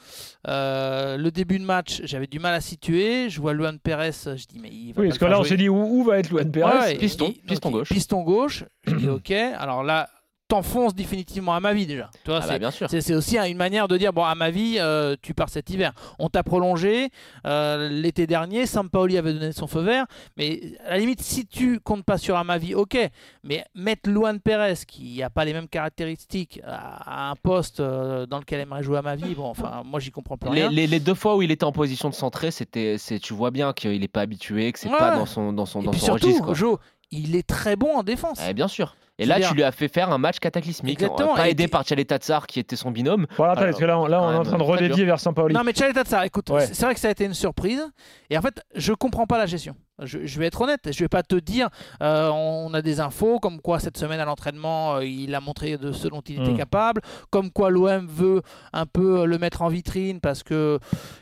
Euh, 0.49 1.16
Le 1.16 1.31
début 1.31 1.58
de 1.58 1.64
match, 1.64 2.00
j'avais 2.04 2.26
du 2.26 2.38
mal 2.38 2.54
à 2.54 2.60
situer. 2.60 3.31
Je 3.31 3.40
vois 3.40 3.52
Luan 3.52 3.78
Pérez, 3.78 4.10
je 4.12 4.46
dis, 4.46 4.58
mais 4.60 4.69
il 4.70 4.93
va 4.93 5.02
Oui, 5.02 5.08
parce 5.08 5.19
que 5.19 5.25
là, 5.26 5.38
on 5.40 5.44
s'est 5.44 5.56
dit 5.56 5.69
où, 5.69 5.76
où 5.76 6.04
va 6.04 6.19
être 6.19 6.31
Luan 6.31 6.50
Pérez? 6.50 6.70
Ouais, 6.72 6.81
ouais, 6.81 6.94
Piston, 6.96 7.28
et- 7.28 7.40
piston 7.46 7.70
donc, 7.70 7.78
gauche. 7.81 7.88
Piston 7.88 8.22
gauche. 8.22 8.64
Je 8.87 8.94
dis, 8.96 9.08
ok. 9.08 9.31
Alors 9.31 9.82
là, 9.84 10.08
t'enfonces 10.52 10.94
définitivement 10.94 11.54
à 11.54 11.60
ma 11.60 11.72
vie 11.72 11.87
déjà. 11.87 12.10
Tu 12.25 12.31
vois, 12.31 12.40
Ah, 12.40 12.43
c'est- 12.43 12.49
bah, 12.50 12.58
bien 12.58 12.70
sûr. 12.70 12.87
c'est 12.90 13.14
aussi 13.14 13.38
une 13.38 13.56
manière 13.56 13.88
de 13.88 13.96
dire 13.96 14.12
bon 14.12 14.22
à 14.25 14.34
ma 14.34 14.50
vie 14.50 14.76
euh, 14.78 15.16
tu 15.22 15.32
pars 15.32 15.49
cet 15.49 15.70
hiver. 15.70 15.93
On 16.19 16.28
t'a 16.28 16.43
prolongé 16.43 17.08
euh, 17.46 17.88
l'été 17.88 18.26
dernier, 18.26 18.66
Sampaoli 18.66 19.16
avait 19.16 19.32
donné 19.32 19.52
son 19.52 19.66
feu 19.66 19.81
vert, 19.81 20.04
mais 20.37 20.60
à 20.87 20.90
la 20.90 20.99
limite 20.99 21.22
si 21.22 21.46
tu 21.46 21.81
comptes 21.81 22.04
pas 22.04 22.19
sur 22.19 22.37
Amavi, 22.37 22.75
ok, 22.75 22.99
mais 23.44 23.64
mettre 23.75 24.10
Luan 24.10 24.40
Pérez 24.40 24.75
qui 24.87 25.19
n'a 25.20 25.31
pas 25.31 25.44
les 25.46 25.54
mêmes 25.54 25.69
caractéristiques 25.69 26.60
à, 26.66 27.28
à 27.28 27.31
un 27.31 27.37
poste 27.37 27.81
euh, 27.81 28.26
dans 28.26 28.38
lequel 28.38 28.60
aimerait 28.60 28.82
jouer 28.82 28.99
Amavi, 28.99 29.34
bon 29.34 29.46
enfin 29.46 29.82
moi 29.87 30.00
j'y 30.00 30.10
comprends 30.10 30.37
plus 30.37 30.50
Les, 30.50 30.62
rien. 30.62 30.70
les- 30.70 30.87
les 30.87 31.00
deux 31.00 31.14
fois 31.14 31.37
où 31.37 31.43
il 31.43 31.50
était 31.50 31.64
en 31.64 31.72
position 31.72 32.10
de 32.10 32.14
centrer, 32.14 32.50
c'était, 32.50 32.96
tu 33.22 33.32
vois 33.32 33.50
bien 33.50 33.72
qu'il 33.72 33.99
n'est 34.00 34.08
pas 34.08 34.20
habitué, 34.20 34.70
que 34.72 34.78
c'est 34.78 34.90
Ouais. 34.90 34.99
pas 34.99 35.16
dans 35.16 35.25
son, 35.26 35.52
dans 35.54 35.64
son, 35.66 35.81
Et 35.81 35.84
dans 35.87 35.90
puis 35.93 36.00
son 36.00 36.06
surtout, 36.06 36.26
registre. 36.26 36.44
quoi. 36.44 36.54
Jo, 36.54 36.78
il 37.12 37.37
est 37.37 37.47
très 37.47 37.76
bon 37.76 37.97
en 37.97 38.03
défense. 38.03 38.41
Eh 38.49 38.55
bien 38.55 38.67
sûr. 38.69 38.97
Et 39.19 39.26
là, 39.26 39.38
tu 39.38 39.55
lui 39.55 39.62
as 39.62 39.70
fait 39.70 39.87
faire 39.88 40.11
un 40.11 40.19
match 40.19 40.38
cataclysmique. 40.41 41.00
Exactement, 41.00 41.35
Pas 41.37 41.47
et 41.47 41.50
aidé 41.53 41.69
par 41.69 41.85
Tchaleta 41.85 42.17
Tsar, 42.17 42.47
qui 42.47 42.59
était 42.59 42.75
son 42.76 42.91
binôme. 42.91 43.26
Voilà, 43.37 43.55
parce 43.55 43.76
que 43.76 43.85
là, 43.85 43.99
on, 43.99 44.06
là, 44.06 44.20
on 44.20 44.26
quand 44.26 44.32
est 44.32 44.37
en 44.38 44.43
train 44.43 44.59
de 44.59 44.62
redévier 44.62 45.05
vers 45.05 45.20
Sampaoli. 45.20 45.55
Non 45.55 45.62
mais 45.64 45.75
Chalet 45.75 45.97
ça, 46.09 46.25
écoute, 46.26 46.49
Ouais. 46.50 46.67
c'est 46.67 46.82
vrai 46.85 46.94
que 46.94 46.99
ça 47.00 47.09
a 47.09 47.11
été 47.12 47.25
une 47.26 47.35
surprise. 47.35 47.85
Et 48.31 48.38
en 48.38 48.43
fait, 48.43 48.62
je 48.75 48.93
comprends 48.94 49.26
pas 49.26 49.37
la 49.38 49.47
gestion. 49.47 49.76
Je, 50.03 50.26
je 50.26 50.38
vais 50.41 50.47
être 50.47 50.62
honnête, 50.62 50.81
je 50.91 50.99
vais 50.99 51.09
pas 51.09 51.23
te 51.23 51.37
dire, 51.37 51.69
euh, 52.03 52.31
on 52.31 52.73
a 52.75 52.81
des 52.82 52.99
infos 52.99 53.38
comme 53.38 53.61
quoi 53.61 53.79
cette 53.79 53.99
semaine 53.99 54.19
à 54.19 54.25
l'entraînement, 54.25 54.94
euh, 54.97 55.05
il 55.05 55.32
a 55.35 55.41
montré 55.41 55.76
de 55.76 55.93
ce 55.93 56.09
dont 56.09 56.23
il 56.23 56.41
était 56.43 56.53
Mm. 56.53 56.56
capable, 56.56 57.03
comme 57.31 57.53
quoi 57.53 57.70
l'OM 57.70 58.06
veut 58.09 58.43
un 58.73 58.87
peu 58.87 59.26
le 59.26 59.38
mettre 59.38 59.62
en 59.62 59.69
vitrine 59.69 60.20
parce 60.20 60.43
que 60.43 60.79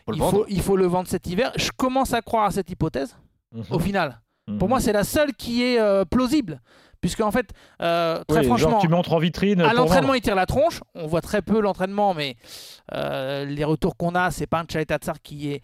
Faut 0.07 0.13
le 0.13 0.17
il, 0.17 0.21
vendre. 0.21 0.31
faut, 0.39 0.47
il 0.49 0.63
faut 0.63 0.77
le 0.77 0.87
vendre 0.87 1.09
cet 1.09 1.27
hiver. 1.27 1.53
Je 1.57 1.71
commence 1.77 2.15
à 2.15 2.23
croire 2.23 2.45
à 2.47 2.51
cette 2.53 2.71
hypothèse 2.71 3.17
Mhm. 3.53 3.65
au 3.71 3.79
final. 3.81 4.21
Mhm. 4.51 4.59
Pour 4.59 4.69
moi, 4.69 4.81
c'est 4.81 4.93
la 4.93 5.05
seule 5.05 5.33
qui 5.35 5.65
est 5.65 5.79
euh, 5.79 6.05
plausible. 6.05 6.61
Puisque 7.01 7.21
en 7.21 7.31
fait, 7.31 7.51
euh, 7.81 8.23
très 8.29 8.41
Oui, 8.41 8.45
genre, 8.47 8.59
franchement, 8.59 8.79
tu 8.79 8.89
montres 8.89 9.15
en 9.15 9.19
vitrine. 9.19 9.63
à 9.63 9.73
l'entraînement, 9.73 10.13
il 10.13 10.21
tire 10.21 10.35
la 10.35 10.45
tronche. 10.45 10.83
On 10.95 11.07
voit 11.07 11.23
très 11.23 11.41
peu 11.41 11.61
l'entraînement, 11.61 12.13
mais 12.13 12.37
euh, 12.93 13.47
les 13.47 13.65
retours 13.65 13.97
qu'on 13.97 14.15
a, 14.15 14.31
c'est 14.31 14.47
pas 14.47 14.59
un 14.61 14.65
Tchaletatsar 14.65 15.23
qui 15.23 15.51
est 15.51 15.63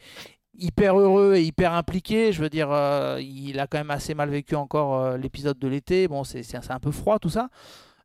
hyper 0.58 0.98
heureux 0.98 1.34
et 1.34 1.42
hyper 1.42 1.74
impliqué. 1.74 2.32
Je 2.32 2.40
veux 2.40 2.48
dire, 2.48 2.68
il 3.20 3.60
a 3.60 3.66
quand 3.66 3.76
même 3.76 3.90
assez 3.90 4.14
mal 4.14 4.30
vécu 4.30 4.54
encore 4.54 5.18
l'épisode 5.18 5.58
de 5.58 5.68
l'été. 5.68 6.08
Bon, 6.08 6.24
c'est 6.24 6.42
un 6.70 6.80
peu 6.80 6.90
froid 6.90 7.18
tout 7.18 7.28
ça. 7.28 7.50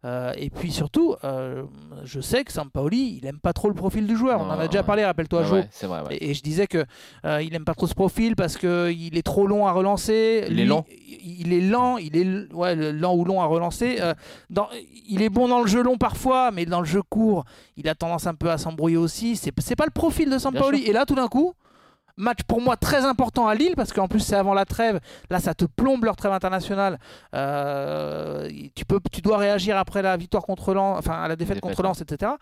Euh, 0.03 0.33
et 0.36 0.50
puis 0.50 0.71
surtout, 0.71 1.15
euh, 1.24 1.63
je 2.03 2.21
sais 2.21 2.44
que 2.44 2.51
Sampaoli, 2.51 3.19
il 3.21 3.27
aime 3.27 3.39
pas 3.39 3.53
trop 3.53 3.68
le 3.68 3.75
profil 3.75 4.07
du 4.07 4.15
joueur. 4.18 4.42
On 4.42 4.45
en 4.50 4.59
a 4.59 4.68
déjà 4.68 4.81
parlé, 4.81 5.06
rappelle-toi, 5.06 5.44
Jo. 5.44 5.56
ouais, 5.56 5.68
ouais. 5.83 6.15
Et, 6.15 6.31
et 6.31 6.33
je 6.33 6.42
disais 6.42 6.65
que 6.65 6.86
euh, 7.25 7.42
il 7.44 7.53
aime 7.53 7.65
pas 7.65 7.75
trop 7.75 7.86
ce 7.86 7.94
profil 7.94 8.36
parce 8.36 8.57
que 8.57 8.92
il 8.92 9.15
est 9.15 9.21
trop 9.21 9.45
long 9.45 9.68
à 9.68 9.71
relancer. 9.71 10.45
Il 10.50 10.59
est 10.59 10.65
lent. 10.65 10.86
Il 11.24 11.53
est 11.53 11.62
lent. 11.62 11.98
Il 11.98 12.18
est 12.18 12.51
ouais, 12.51 12.75
lent 12.94 13.13
ou 13.15 13.25
long 13.25 13.42
à 13.42 13.45
relancer. 13.45 13.98
Euh, 14.00 14.15
dans, 14.50 14.68
il 15.07 15.21
est 15.21 15.30
bon 15.30 15.48
dans 15.48 15.62
le 15.62 15.68
jeu 15.68 15.83
long 15.83 15.98
parfois, 15.98 16.50
mais 16.50 16.65
dans 16.65 16.80
le 16.80 16.88
jeu 16.88 17.04
court, 17.04 17.45
il 17.77 17.88
a 17.88 17.94
tendance 17.94 18.25
un 18.25 18.33
peu 18.33 18.50
à 18.50 18.57
s'embrouiller 18.57 18.97
aussi. 18.97 19.36
C'est 19.36 19.51
pas 19.75 19.86
le 19.86 19.92
profil 19.92 20.31
de 20.31 20.39
Sampaoli. 20.39 20.83
Et 20.83 20.94
là, 20.94 21.06
tout 21.06 21.15
d'un 21.15 21.27
coup. 21.27 21.54
Match 22.17 22.39
pour 22.47 22.61
moi 22.61 22.77
très 22.77 23.05
important 23.05 23.47
à 23.47 23.55
Lille 23.55 23.73
parce 23.75 23.93
qu'en 23.93 24.07
plus 24.07 24.19
c'est 24.19 24.35
avant 24.35 24.53
la 24.53 24.65
trêve. 24.65 24.99
Là 25.29 25.39
ça 25.39 25.53
te 25.53 25.65
plombe 25.65 26.05
leur 26.05 26.15
trêve 26.15 26.31
internationale. 26.31 26.99
Euh, 27.35 28.49
tu, 28.75 28.85
peux, 28.85 28.99
tu 29.11 29.21
dois 29.21 29.37
réagir 29.37 29.77
après 29.77 30.01
la 30.01 30.17
victoire 30.17 30.43
contre 30.43 30.73
Lens, 30.73 30.97
enfin 30.97 31.21
à 31.21 31.27
la 31.27 31.35
défaite, 31.35 31.59
contre. 31.59 31.81
Lens, 31.81 32.01
etc. 32.01 32.33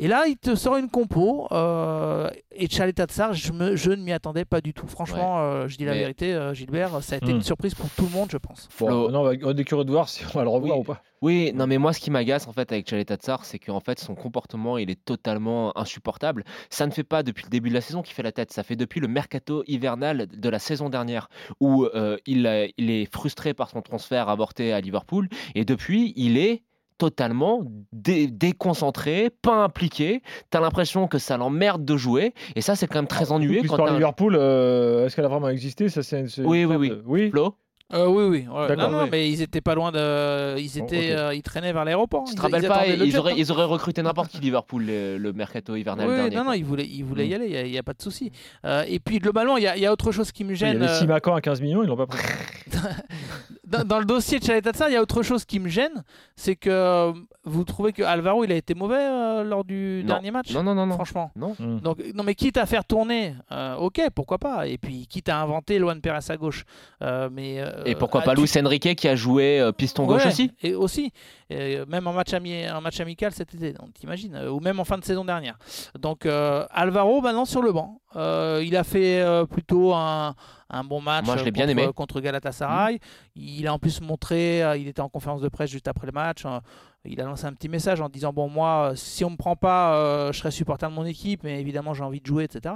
Et 0.00 0.08
là, 0.08 0.24
il 0.26 0.36
te 0.36 0.56
sort 0.56 0.76
une 0.76 0.88
compo. 0.90 1.46
Euh, 1.52 2.28
et 2.50 2.68
Chaleta 2.68 3.04
Tsar, 3.06 3.32
je, 3.32 3.52
me, 3.52 3.76
je 3.76 3.90
ne 3.90 4.02
m'y 4.02 4.10
attendais 4.12 4.44
pas 4.44 4.60
du 4.60 4.74
tout. 4.74 4.88
Franchement, 4.88 5.38
euh, 5.40 5.68
je 5.68 5.76
dis 5.76 5.84
la 5.84 5.92
Mais- 5.92 6.00
vérité, 6.00 6.34
euh, 6.34 6.52
Gilbert, 6.52 7.00
ça 7.02 7.14
a 7.14 7.18
été 7.18 7.32
Hmm. 7.32 7.36
une 7.36 7.42
surprise 7.42 7.74
pour 7.76 7.88
tout 7.90 8.02
le 8.04 8.10
monde, 8.10 8.28
je 8.32 8.36
pense. 8.38 8.68
Bon, 8.80 8.86
Flo- 8.88 9.10
non, 9.12 9.22
on 9.22 9.56
est 9.56 9.64
curieux 9.64 9.84
de 9.84 9.90
voir 9.92 10.08
si 10.08 10.24
on 10.24 10.38
va 10.38 10.42
le 10.42 10.48
revoir 10.48 10.76
Oui. 10.76 10.80
ou 10.80 10.84
pas. 10.84 11.00
Oui, 11.22 11.52
non, 11.54 11.66
mais 11.68 11.78
moi, 11.78 11.92
ce 11.92 12.00
qui 12.00 12.10
m'agace 12.10 12.48
en 12.48 12.52
fait 12.52 12.70
avec 12.72 12.90
Chaleta 12.90 13.14
Tsar, 13.16 13.44
c'est 13.44 13.58
qu'en 13.60 13.80
fait, 13.80 13.98
son 14.00 14.14
comportement, 14.16 14.78
il 14.78 14.90
est 14.90 15.02
totalement 15.04 15.76
insupportable. 15.78 16.44
Ça 16.70 16.86
ne 16.86 16.90
fait 16.90 17.04
pas 17.04 17.22
depuis 17.22 17.44
le 17.44 17.50
début 17.50 17.68
de 17.70 17.74
la 17.74 17.80
saison 17.80 18.02
qu'il 18.02 18.14
fait 18.14 18.22
la 18.24 18.32
tête, 18.32 18.52
ça 18.52 18.62
fait 18.64 18.76
depuis 18.76 18.98
le 19.00 19.06
mercato 19.08 19.62
hivernal 19.68 20.26
de 20.26 20.48
la 20.48 20.58
saison 20.58 20.90
dernière, 20.90 21.28
où 21.60 21.84
euh, 21.84 22.16
il, 22.26 22.46
a- 22.48 22.66
il 22.76 22.90
est 22.90 23.10
frustré 23.12 23.54
par 23.54 23.70
son 23.70 23.80
transfert 23.80 24.28
avorté 24.28 24.72
à 24.72 24.80
Liverpool, 24.80 25.28
et 25.54 25.64
depuis, 25.64 26.12
il 26.16 26.36
est 26.36 26.62
totalement 26.98 27.62
dé- 27.92 28.26
déconcentré, 28.28 29.30
pas 29.42 29.64
impliqué. 29.64 30.22
T'as 30.50 30.60
l'impression 30.60 31.08
que 31.08 31.18
ça 31.18 31.36
l'emmerde 31.36 31.84
de 31.84 31.96
jouer, 31.96 32.34
et 32.56 32.60
ça, 32.60 32.76
c'est 32.76 32.86
quand 32.86 32.98
même 32.98 33.06
très 33.06 33.32
ennuyeux. 33.32 33.56
quand 33.58 33.62
L'histoire 33.62 33.92
Liverpool, 33.94 34.36
euh, 34.38 35.06
est-ce 35.06 35.16
qu'elle 35.16 35.24
a 35.24 35.28
vraiment 35.28 35.48
existé 35.48 35.88
ça, 35.88 36.02
c'est, 36.02 36.24
Oui, 36.38 36.64
oui, 36.64 36.76
oui. 36.76 36.90
de- 36.90 37.02
oui. 37.06 37.30
Flo, 37.30 37.56
Euh, 37.92 38.06
oui, 38.06 38.24
oui. 38.24 38.46
ouais. 38.50 38.68
D'accord. 38.68 38.90
Non, 38.90 38.96
non, 38.98 39.02
Oui. 39.04 39.08
mais 39.12 39.30
ils 39.30 39.42
étaient 39.42 39.60
pas 39.60 39.74
loin 39.74 39.92
de. 39.92 40.58
Ils 40.58 40.78
Bon, 40.78 40.86
étaient, 40.86 41.12
euh, 41.12 41.34
ils 41.34 41.42
traînaient 41.42 41.72
vers 41.72 41.84
l'aéroport. 41.84 42.24
tu 42.24 42.32
Ils- 42.32 42.36
te 42.36 42.40
rappelles 42.40 42.66
pas, 42.66 42.76
attendaient 42.78 42.96
le 42.96 43.04
ils 43.06 43.10
jet, 43.12 43.18
auraient, 43.18 43.32
hein. 43.32 43.36
ils 43.38 43.52
auraient 43.52 43.64
recruté 43.64 44.00
n'importe 44.02 44.30
qui 44.30 44.38
Liverpool 44.38 44.84
le, 44.86 45.18
le 45.18 45.32
mercato 45.34 45.76
hivernal 45.76 46.08
Oui, 46.08 46.14
dernier. 46.16 46.34
non, 46.36 46.44
non, 46.44 46.52
ils 46.54 46.64
voulaient, 46.64 46.86
ils 46.86 47.04
voulaient 47.04 47.26
y 47.28 47.32
Mm. 47.32 47.34
aller, 47.34 47.62
il 47.66 47.70
n'y 47.72 47.78
a, 47.78 47.82
pas 47.82 47.92
de 47.92 48.00
souci. 48.02 48.32
Euh, 48.64 48.84
et 48.88 49.00
puis, 49.00 49.18
globalement, 49.18 49.58
il 49.58 49.64
y, 49.64 49.66
a- 49.66 49.76
il 49.76 49.82
y 49.82 49.86
a 49.86 49.92
autre 49.92 50.12
chose 50.12 50.32
qui 50.32 50.44
me 50.44 50.50
Il 50.50 50.54
y 50.54 50.56
gêne. 50.56 50.76
avait 50.82 50.90
euh, 50.90 50.98
Simacan 50.98 51.34
à 51.34 51.40
15 51.42 51.60
millions, 51.60 51.82
ils 51.82 51.86
l'ont 51.88 51.96
pas 51.96 52.06
pris. 52.06 52.18
dans, 53.66 53.84
dans 53.84 53.98
le 53.98 54.04
dossier 54.04 54.38
de 54.38 54.44
Chalet-Tatsar, 54.44 54.88
il 54.88 54.92
y 54.92 54.96
a 54.96 55.02
autre 55.02 55.22
chose 55.22 55.44
qui 55.44 55.58
me 55.60 55.68
gêne. 55.68 56.02
C'est 56.36 56.56
que 56.56 56.70
euh, 56.70 57.12
vous 57.44 57.64
trouvez 57.64 57.92
que 57.92 58.02
Alvaro, 58.02 58.44
il 58.44 58.52
a 58.52 58.56
été 58.56 58.74
mauvais 58.74 58.96
euh, 58.98 59.44
lors 59.44 59.64
du 59.64 60.02
Non. 60.04 60.14
dernier 60.14 60.30
match 60.30 60.52
Non, 60.52 60.62
non, 60.62 60.74
non, 60.74 60.86
non. 60.86 60.94
Franchement. 60.94 61.30
Non. 61.36 61.54
Hmm. 61.58 61.78
Donc, 61.80 61.98
non, 62.14 62.22
mais 62.24 62.34
quitte 62.34 62.56
à 62.56 62.66
faire 62.66 62.84
tourner, 62.84 63.34
euh, 63.52 63.76
ok, 63.76 64.00
pourquoi 64.14 64.38
pas. 64.38 64.66
Et 64.66 64.78
puis, 64.78 65.06
quitte 65.06 65.28
à 65.28 65.38
inventer 65.40 65.78
Luan 65.78 66.00
Pérez 66.00 66.18
à 66.28 66.36
gauche. 66.36 66.64
Euh, 67.02 67.28
mais, 67.32 67.60
euh, 67.60 67.82
Et 67.84 67.94
pourquoi 67.94 68.22
pas 68.22 68.34
tu- 68.34 68.40
Luis 68.40 68.50
Enrique 68.64 68.94
qui 68.96 69.08
a 69.08 69.16
joué 69.16 69.60
euh, 69.60 69.72
piston 69.72 70.06
gauche 70.06 70.22
Ouais, 70.24 70.28
aussi? 70.30 70.50
Et 70.62 70.74
aussi, 70.74 71.12
même 71.50 72.06
en 72.06 72.12
match, 72.12 72.32
ami, 72.32 72.68
en 72.68 72.80
match 72.80 73.00
amical 73.00 73.32
cet 73.32 73.54
été, 73.54 73.72
donc 73.72 73.92
t'imagines, 73.94 74.34
euh, 74.34 74.50
ou 74.50 74.60
même 74.60 74.80
en 74.80 74.84
fin 74.84 74.98
de 74.98 75.04
saison 75.04 75.24
dernière. 75.24 75.58
Donc 75.98 76.26
euh, 76.26 76.66
Alvaro 76.70 77.20
maintenant 77.20 77.44
sur 77.44 77.62
le 77.62 77.72
banc. 77.72 78.00
Euh, 78.16 78.62
il 78.64 78.76
a 78.76 78.84
fait 78.84 79.20
euh, 79.20 79.44
plutôt 79.44 79.92
un, 79.94 80.34
un 80.70 80.84
bon 80.84 81.00
match 81.00 81.24
Moi, 81.26 81.36
je 81.36 81.44
l'ai 81.44 81.50
bien 81.50 81.66
contre, 81.66 81.78
aimé. 81.78 81.92
contre 81.94 82.20
Galatasaray. 82.20 83.00
Il 83.34 83.66
a 83.66 83.74
en 83.74 83.78
plus 83.78 84.00
montré, 84.00 84.62
euh, 84.62 84.76
il 84.76 84.88
était 84.88 85.00
en 85.00 85.08
conférence 85.08 85.40
de 85.40 85.48
presse 85.48 85.70
juste 85.70 85.88
après 85.88 86.06
le 86.06 86.12
match. 86.12 86.44
Euh, 87.04 87.08
il 87.10 87.20
a 87.20 87.24
lancé 87.24 87.44
un 87.46 87.52
petit 87.52 87.68
message 87.68 88.00
en 88.00 88.08
disant 88.08 88.32
bon 88.32 88.48
moi 88.48 88.92
si 88.94 89.24
on 89.24 89.30
me 89.30 89.36
prend 89.36 89.56
pas 89.56 89.94
euh, 89.96 90.32
je 90.32 90.38
serai 90.38 90.50
supporter 90.50 90.88
de 90.88 90.94
mon 90.94 91.04
équipe 91.04 91.42
mais 91.44 91.60
évidemment 91.60 91.94
j'ai 91.94 92.02
envie 92.04 92.20
de 92.20 92.26
jouer 92.26 92.44
etc 92.44 92.74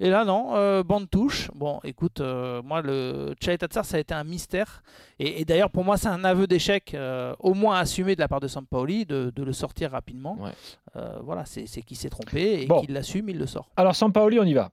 et 0.00 0.10
là 0.10 0.24
non 0.24 0.54
euh, 0.56 0.82
bande 0.82 1.08
touche 1.10 1.50
bon 1.54 1.80
écoute 1.84 2.20
euh, 2.20 2.60
moi 2.62 2.82
le 2.82 3.34
Tchaletatsar 3.40 3.84
ça 3.84 3.96
a 3.96 4.00
été 4.00 4.14
un 4.14 4.24
mystère 4.24 4.82
et, 5.18 5.40
et 5.40 5.44
d'ailleurs 5.44 5.70
pour 5.70 5.84
moi 5.84 5.96
c'est 5.96 6.08
un 6.08 6.24
aveu 6.24 6.46
d'échec 6.46 6.94
euh, 6.94 7.34
au 7.38 7.54
moins 7.54 7.78
assumé 7.78 8.14
de 8.14 8.20
la 8.20 8.28
part 8.28 8.40
de 8.40 8.48
Sampaoli 8.48 9.04
de, 9.06 9.32
de 9.34 9.42
le 9.42 9.52
sortir 9.52 9.90
rapidement 9.92 10.36
Ouais. 10.40 10.50
Euh, 10.96 11.18
voilà 11.22 11.44
c'est 11.44 11.66
c'est 11.66 11.82
qu'il 11.82 11.96
s'est 11.96 12.08
trompé 12.10 12.62
et 12.62 12.66
Bon. 12.66 12.80
qu'il 12.80 12.92
l'assume 12.94 13.28
il 13.28 13.38
le 13.38 13.46
sort 13.46 13.68
Alors, 13.76 13.94
Sampaoli, 13.94 14.38
on 14.40 14.44
y 14.44 14.54
va. 14.54 14.70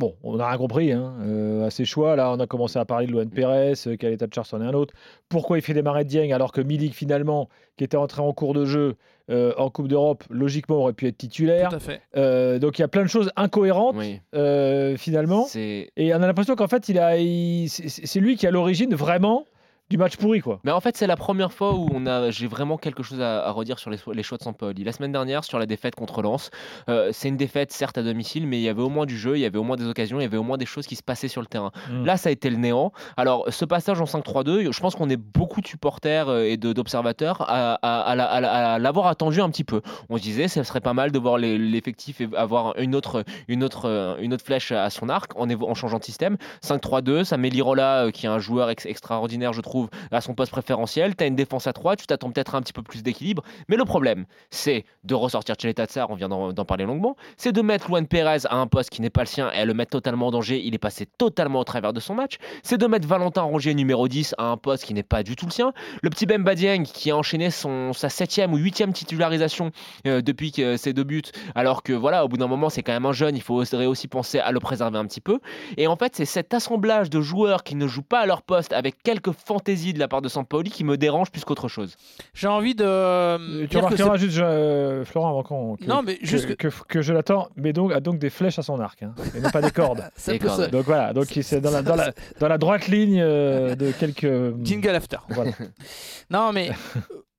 Bon, 0.00 0.16
on 0.24 0.40
a 0.40 0.48
rien 0.48 0.58
compris 0.58 0.90
hein, 0.90 1.14
euh, 1.22 1.66
à 1.66 1.70
ses 1.70 1.84
choix. 1.84 2.16
Là, 2.16 2.32
on 2.32 2.40
a 2.40 2.46
commencé 2.48 2.78
à 2.80 2.84
parler 2.84 3.06
de 3.06 3.12
Luan 3.12 3.28
Pérez, 3.30 3.74
euh, 3.86 3.96
Kaleta 3.96 4.26
Charles 4.34 4.46
en 4.52 4.60
est 4.64 4.66
un 4.68 4.74
autre. 4.74 4.92
Pourquoi 5.28 5.56
il 5.56 5.62
fait 5.62 5.72
démarrer 5.74 6.04
Dieng 6.04 6.32
alors 6.32 6.50
que 6.50 6.60
Milik, 6.60 6.94
finalement, 6.94 7.48
qui 7.76 7.84
était 7.84 7.96
entré 7.96 8.20
en 8.20 8.32
cours 8.32 8.54
de 8.54 8.64
jeu 8.64 8.96
euh, 9.30 9.52
en 9.56 9.70
Coupe 9.70 9.86
d'Europe, 9.88 10.24
logiquement 10.30 10.76
aurait 10.78 10.92
pu 10.94 11.06
être 11.06 11.16
titulaire. 11.16 11.68
tout 11.70 11.76
à 11.76 11.78
fait 11.78 12.00
Euh, 12.16 12.58
donc, 12.58 12.78
il 12.78 12.82
y 12.82 12.84
a 12.84 12.88
plein 12.88 13.04
de 13.04 13.08
choses 13.08 13.30
incohérentes, 13.36 13.94
Oui. 13.96 14.20
euh, 14.34 14.96
finalement. 14.96 15.44
C'est 15.44 15.90
Et 15.96 16.12
on 16.12 16.20
a 16.20 16.26
l'impression 16.26 16.56
qu'en 16.56 16.68
fait, 16.68 16.88
il 16.88 16.98
a, 16.98 17.16
il- 17.16 17.68
c'est 17.68 17.88
c'est 17.88 18.20
lui 18.20 18.36
qui 18.36 18.46
est 18.46 18.48
à 18.48 18.52
l'origine 18.52 18.94
vraiment 18.94 19.44
du 19.90 19.98
match 19.98 20.16
pourri, 20.16 20.40
quoi. 20.40 20.60
Mais 20.64 20.70
en 20.72 20.80
fait, 20.80 20.96
c'est 20.96 21.06
la 21.06 21.16
première 21.16 21.52
fois 21.52 21.74
où 21.74 21.88
on 21.92 22.06
a, 22.06 22.30
j'ai 22.30 22.46
vraiment 22.46 22.78
quelque 22.78 23.02
chose 23.02 23.20
à, 23.20 23.46
à 23.46 23.50
redire 23.50 23.78
sur 23.78 23.90
les, 23.90 23.98
les 24.14 24.22
choix 24.22 24.38
de 24.38 24.42
Sampaoli. 24.42 24.82
La 24.82 24.92
semaine 24.92 25.12
dernière, 25.12 25.44
sur 25.44 25.58
la 25.58 25.66
défaite 25.66 25.94
contre 25.94 26.22
Lens, 26.22 26.50
euh, 26.88 27.10
c'est 27.12 27.28
une 27.28 27.36
défaite 27.36 27.70
certes 27.70 27.98
à 27.98 28.02
domicile, 28.02 28.46
mais 28.46 28.58
il 28.58 28.62
y 28.62 28.68
avait 28.70 28.80
au 28.80 28.88
moins 28.88 29.04
du 29.04 29.18
jeu, 29.18 29.36
il 29.36 29.40
y 29.40 29.44
avait 29.44 29.58
au 29.58 29.62
moins 29.62 29.76
des 29.76 29.86
occasions, 29.86 30.18
il 30.20 30.22
y 30.22 30.26
avait 30.26 30.38
au 30.38 30.42
moins 30.42 30.56
des 30.56 30.64
choses 30.64 30.86
qui 30.86 30.96
se 30.96 31.02
passaient 31.02 31.28
sur 31.28 31.42
le 31.42 31.46
terrain. 31.46 31.70
Mm. 31.90 32.04
Là, 32.06 32.16
ça 32.16 32.30
a 32.30 32.32
été 32.32 32.48
le 32.48 32.56
néant. 32.56 32.92
Alors, 33.18 33.44
ce 33.50 33.66
passage 33.66 34.00
en 34.00 34.04
5-3-2, 34.04 34.72
je 34.72 34.80
pense 34.80 34.94
qu'on 34.94 35.10
est 35.10 35.18
beaucoup 35.18 35.60
de 35.60 35.66
supporters 35.66 36.28
euh, 36.30 36.44
et 36.44 36.56
d'observateurs 36.56 37.42
à, 37.42 37.74
à- 37.82 38.00
à 38.00 38.14
la- 38.14 38.24
à 38.24 38.40
la- 38.40 38.72
à 38.74 38.78
l'avoir 38.78 39.06
attendu 39.06 39.42
un 39.42 39.50
petit 39.50 39.64
peu. 39.64 39.82
On 40.08 40.16
se 40.16 40.22
disait, 40.22 40.48
ce 40.48 40.62
serait 40.62 40.80
pas 40.80 40.94
mal 40.94 41.12
de 41.12 41.18
voir 41.18 41.36
l'effectif 41.36 42.22
et 42.22 42.28
avoir 42.36 42.74
une 42.78 42.94
autre, 42.94 43.22
une, 43.48 43.62
autre, 43.62 44.16
une 44.18 44.32
autre 44.32 44.44
flèche 44.44 44.72
à 44.72 44.88
son 44.88 45.10
arc 45.10 45.32
en, 45.38 45.74
changeant 45.74 45.98
de 45.98 46.04
système. 46.04 46.38
5-3-2, 46.64 47.24
ça 47.24 47.36
met 47.36 47.50
Lirola, 47.50 48.06
qui 48.12 48.24
est 48.24 48.30
un 48.30 48.38
joueur 48.38 48.70
ex- 48.70 48.86
extraordinaire, 48.86 49.52
je 49.52 49.60
trouve, 49.60 49.73
à 50.10 50.20
son 50.20 50.34
poste 50.34 50.52
préférentiel. 50.52 51.16
Tu 51.16 51.24
as 51.24 51.26
une 51.26 51.36
défense 51.36 51.66
à 51.66 51.72
3, 51.72 51.96
tu 51.96 52.06
t'attends 52.06 52.30
peut-être 52.30 52.54
un 52.54 52.62
petit 52.62 52.72
peu 52.72 52.82
plus 52.82 53.02
d'équilibre. 53.02 53.42
Mais 53.68 53.76
le 53.76 53.84
problème, 53.84 54.24
c'est 54.50 54.84
de 55.04 55.14
ressortir 55.14 55.54
Tcheletatsar, 55.54 56.10
on 56.10 56.14
vient 56.14 56.28
d'en 56.28 56.64
parler 56.64 56.84
longuement, 56.84 57.16
c'est 57.36 57.52
de 57.52 57.62
mettre 57.62 57.88
Luan 57.88 58.06
Pérez 58.06 58.46
à 58.48 58.56
un 58.56 58.66
poste 58.66 58.90
qui 58.90 59.02
n'est 59.02 59.10
pas 59.10 59.22
le 59.22 59.26
sien 59.26 59.50
et 59.52 59.58
à 59.58 59.64
le 59.64 59.74
mettre 59.74 59.90
totalement 59.90 60.28
en 60.28 60.30
danger. 60.30 60.60
Il 60.64 60.74
est 60.74 60.78
passé 60.78 61.06
totalement 61.06 61.60
au 61.60 61.64
travers 61.64 61.92
de 61.92 62.00
son 62.00 62.14
match. 62.14 62.36
C'est 62.62 62.78
de 62.78 62.86
mettre 62.86 63.06
Valentin 63.06 63.42
Rongier 63.42 63.74
numéro 63.74 64.08
10 64.08 64.34
à 64.38 64.44
un 64.44 64.56
poste 64.56 64.84
qui 64.84 64.94
n'est 64.94 65.02
pas 65.02 65.22
du 65.22 65.36
tout 65.36 65.46
le 65.46 65.50
sien. 65.50 65.72
Le 66.02 66.10
petit 66.10 66.26
Bemba 66.26 66.54
Dieng 66.54 66.84
qui 66.84 67.10
a 67.10 67.16
enchaîné 67.16 67.50
son, 67.50 67.92
sa 67.92 68.08
septième 68.08 68.52
ou 68.52 68.56
huitième 68.56 68.92
titularisation 68.92 69.70
euh, 70.06 70.20
depuis 70.22 70.52
que 70.52 70.76
ses 70.76 70.92
deux 70.92 71.04
buts, 71.04 71.22
alors 71.54 71.82
que 71.82 71.92
voilà, 71.92 72.24
au 72.24 72.28
bout 72.28 72.36
d'un 72.36 72.46
moment, 72.46 72.70
c'est 72.70 72.82
quand 72.82 72.92
même 72.92 73.06
un 73.06 73.12
jeune, 73.12 73.36
il 73.36 73.42
faudrait 73.42 73.86
aussi 73.86 74.08
penser 74.08 74.38
à 74.38 74.52
le 74.52 74.60
préserver 74.60 74.98
un 74.98 75.06
petit 75.06 75.20
peu. 75.20 75.40
Et 75.76 75.86
en 75.86 75.96
fait, 75.96 76.16
c'est 76.16 76.24
cet 76.24 76.54
assemblage 76.54 77.10
de 77.10 77.20
joueurs 77.20 77.62
qui 77.62 77.76
ne 77.76 77.86
jouent 77.86 78.02
pas 78.02 78.20
à 78.20 78.26
leur 78.26 78.42
poste 78.42 78.72
avec 78.72 79.02
quelques 79.02 79.32
de 79.64 79.98
la 79.98 80.08
part 80.08 80.22
de 80.22 80.28
Sampaoli 80.28 80.70
qui 80.70 80.84
me 80.84 80.96
dérange 80.96 81.30
plus 81.30 81.44
qu'autre 81.44 81.68
chose. 81.68 81.96
j'ai 82.34 82.46
envie 82.48 82.74
de 82.74 82.84
Euh, 82.84 83.62
tu 83.62 83.68
que 83.68 83.76
remarqueras 83.78 84.16
juste, 84.16 84.38
euh, 84.38 85.04
Florent, 85.04 85.30
avant 85.30 85.42
qu'on. 85.42 85.76
que- 85.76 85.84
Non, 85.86 86.02
mais 86.02 86.16
que, 86.16 86.26
juste 86.26 86.54
que, 86.56 86.68
que 86.88 87.02
Jonathan 87.02 87.48
met 87.56 87.72
donc, 87.72 87.92
a 87.92 88.00
donc 88.00 88.18
des 88.18 88.30
flèches 88.30 88.58
à 88.58 88.62
son 88.62 88.78
arc, 88.80 89.02
hein, 89.02 89.14
et 89.36 89.40
non 89.40 89.50
pas 89.50 89.62
des 89.62 89.70
cordes. 89.70 90.04
ça 90.16 90.32
Des 90.32 90.38
cordes. 90.38 90.64
se- 90.66 90.70
Donc 90.70 90.84
voilà, 90.84 91.12
donc 91.12 91.26
c'est 91.42 91.60
dans 91.60 91.70
la, 91.70 91.82
dans, 91.82 91.96
la, 91.96 92.12
dans 92.40 92.48
la 92.48 92.58
droite 92.58 92.88
ligne 92.88 93.20
euh, 93.20 93.74
de 93.74 93.90
quelques. 93.92 94.54
Jingle 94.64 94.90
after. 94.90 95.18
Voilà. 95.30 95.52
Non, 96.30 96.52
mais 96.52 96.70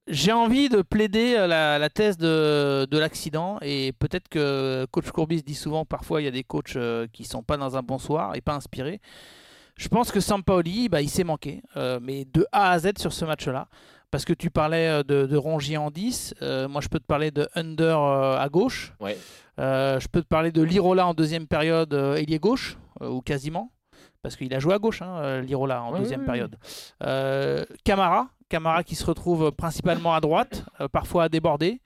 j'ai 0.08 0.32
envie 0.32 0.70
de 0.70 0.82
plaider 0.82 1.36
la, 1.48 1.79
la 1.79 1.89
thèse 1.89 2.17
de, 2.17 2.86
de 2.89 2.98
l'accident. 2.98 3.58
Et 3.62 3.91
peut-être 3.98 4.29
que 4.29 4.86
coach 4.91 5.10
Courbis 5.12 5.41
dit 5.44 5.55
souvent 5.55 5.84
que 5.84 5.88
parfois 5.89 6.22
il 6.22 6.25
y 6.25 6.27
a 6.27 6.32
des 6.32 6.44
coachs 6.44 6.77
qui 7.12 7.24
sont 7.24 7.41
pas 7.44 7.58
dans 7.58 7.75
un 7.77 7.82
bon 7.82 7.98
soir 7.98 8.36
et 8.36 8.41
pas 8.41 8.53
inspirés. 8.53 9.00
Je 9.75 9.88
pense 9.89 10.12
que 10.12 10.20
Sampaoli, 10.20 10.89
bah, 10.89 11.01
il 11.01 11.10
s'est 11.10 11.24
manqué, 11.24 11.62
euh, 11.75 12.00
mais 12.01 12.25
de 12.25 12.46
A 12.51 12.72
à 12.72 12.79
Z 12.79 12.94
sur 12.98 13.12
ce 13.13 13.25
match-là. 13.25 13.67
Parce 14.12 14.24
que 14.24 14.34
tu 14.34 14.50
parlais 14.50 14.88
euh, 14.88 15.03
de, 15.03 15.25
de 15.25 15.36
Rongier 15.36 15.75
en 15.77 15.91
10, 15.91 16.36
euh, 16.41 16.67
moi 16.70 16.79
je 16.79 16.88
peux 16.88 17.00
te 17.00 17.05
parler 17.05 17.32
de 17.32 17.50
Under 17.55 18.00
euh, 18.00 18.38
à 18.39 18.48
gauche, 18.50 18.94
Ouais. 19.01 19.17
Je 19.58 20.08
peux 20.08 20.22
te 20.22 20.27
parler 20.27 20.51
de 20.51 20.62
Lirola 20.62 21.08
en 21.08 21.13
deuxième 21.13 21.48
période, 21.48 21.94
ailier 21.94 22.39
gauche, 22.39 22.77
ou 23.01 23.22
quasiment, 23.22 23.72
parce 24.22 24.36
qu'il 24.36 24.53
a 24.53 24.60
joué 24.60 24.74
à 24.74 24.79
gauche, 24.79 25.01
hein, 25.01 25.41
Lirola 25.41 25.82
en 25.84 25.94
Ouais, 25.94 26.00
deuxième 26.00 26.22
ouais, 26.22 26.25
période. 26.25 26.55
Camara, 27.84 28.27
Camara 28.50 28.84
qui 28.84 28.96
se 28.96 29.05
retrouve 29.05 29.51
principalement 29.51 30.13
à 30.13 30.20
droite, 30.20 30.65
parfois 30.91 31.24
à 31.24 31.29
déborder. 31.29 31.82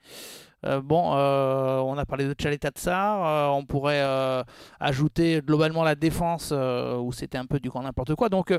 Euh, 0.66 0.80
bon, 0.82 1.14
euh, 1.14 1.78
on 1.78 1.96
a 1.96 2.04
parlé 2.04 2.26
de 2.26 2.34
Tchaletatsar, 2.34 3.26
euh, 3.26 3.56
on 3.56 3.64
pourrait 3.64 4.02
euh, 4.02 4.42
ajouter 4.78 5.40
globalement 5.42 5.82
la 5.82 5.94
défense 5.94 6.52
où 6.52 7.12
c'était 7.12 7.38
un 7.38 7.46
peu 7.46 7.60
du 7.60 7.70
grand 7.70 7.82
n'importe 7.82 8.14
quoi. 8.14 8.28
Donc 8.28 8.52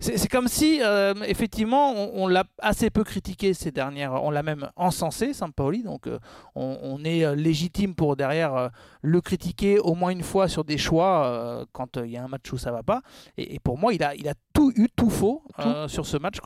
c'est 0.00 0.28
comme 0.28 0.48
si, 0.48 0.80
effectivement, 1.24 1.92
on, 1.92 2.24
on 2.24 2.26
l'a 2.26 2.44
assez 2.58 2.90
peu 2.90 3.04
critiqué 3.04 3.54
ces 3.54 3.70
dernières, 3.70 4.12
on 4.22 4.30
l'a 4.30 4.42
même 4.42 4.68
encensé, 4.76 5.32
Sampaoli, 5.32 5.82
donc 5.82 6.08
on, 6.54 6.78
on 6.82 7.04
est 7.04 7.34
légitime 7.36 7.94
pour 7.94 8.16
derrière 8.16 8.70
le 9.02 9.20
critiquer 9.20 9.78
au 9.78 9.94
moins 9.94 10.10
une 10.10 10.22
fois 10.22 10.48
sur 10.48 10.64
des 10.64 10.78
choix 10.78 11.64
quand 11.72 11.96
il 11.96 12.10
y 12.10 12.16
a 12.16 12.24
un 12.24 12.28
match 12.28 12.52
où 12.52 12.58
ça 12.58 12.72
va 12.72 12.82
pas. 12.82 13.02
Et, 13.36 13.54
et 13.54 13.58
pour 13.58 13.78
moi, 13.78 13.94
il 13.94 14.02
a, 14.02 14.14
il 14.14 14.28
a 14.28 14.34
tout 14.52 14.72
eu, 14.76 14.88
tout 14.94 15.10
faux 15.10 15.42
sur 15.86 16.06
ce 16.06 16.16
match 16.16 16.38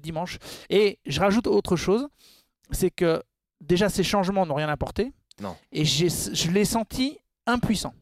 dimanche. 0.00 0.38
Et 0.70 0.98
je 1.04 1.20
rajoute 1.20 1.46
autre 1.46 1.76
chose, 1.76 2.08
c'est 2.70 2.90
que 2.90 3.22
déjà 3.66 3.88
ces 3.88 4.02
changements 4.02 4.46
n'ont 4.46 4.54
rien 4.54 4.68
apporté. 4.68 5.12
Non. 5.40 5.56
Et 5.72 5.84
je 5.84 6.50
l'ai 6.50 6.64
senti 6.64 7.18
impuissant. 7.46 7.94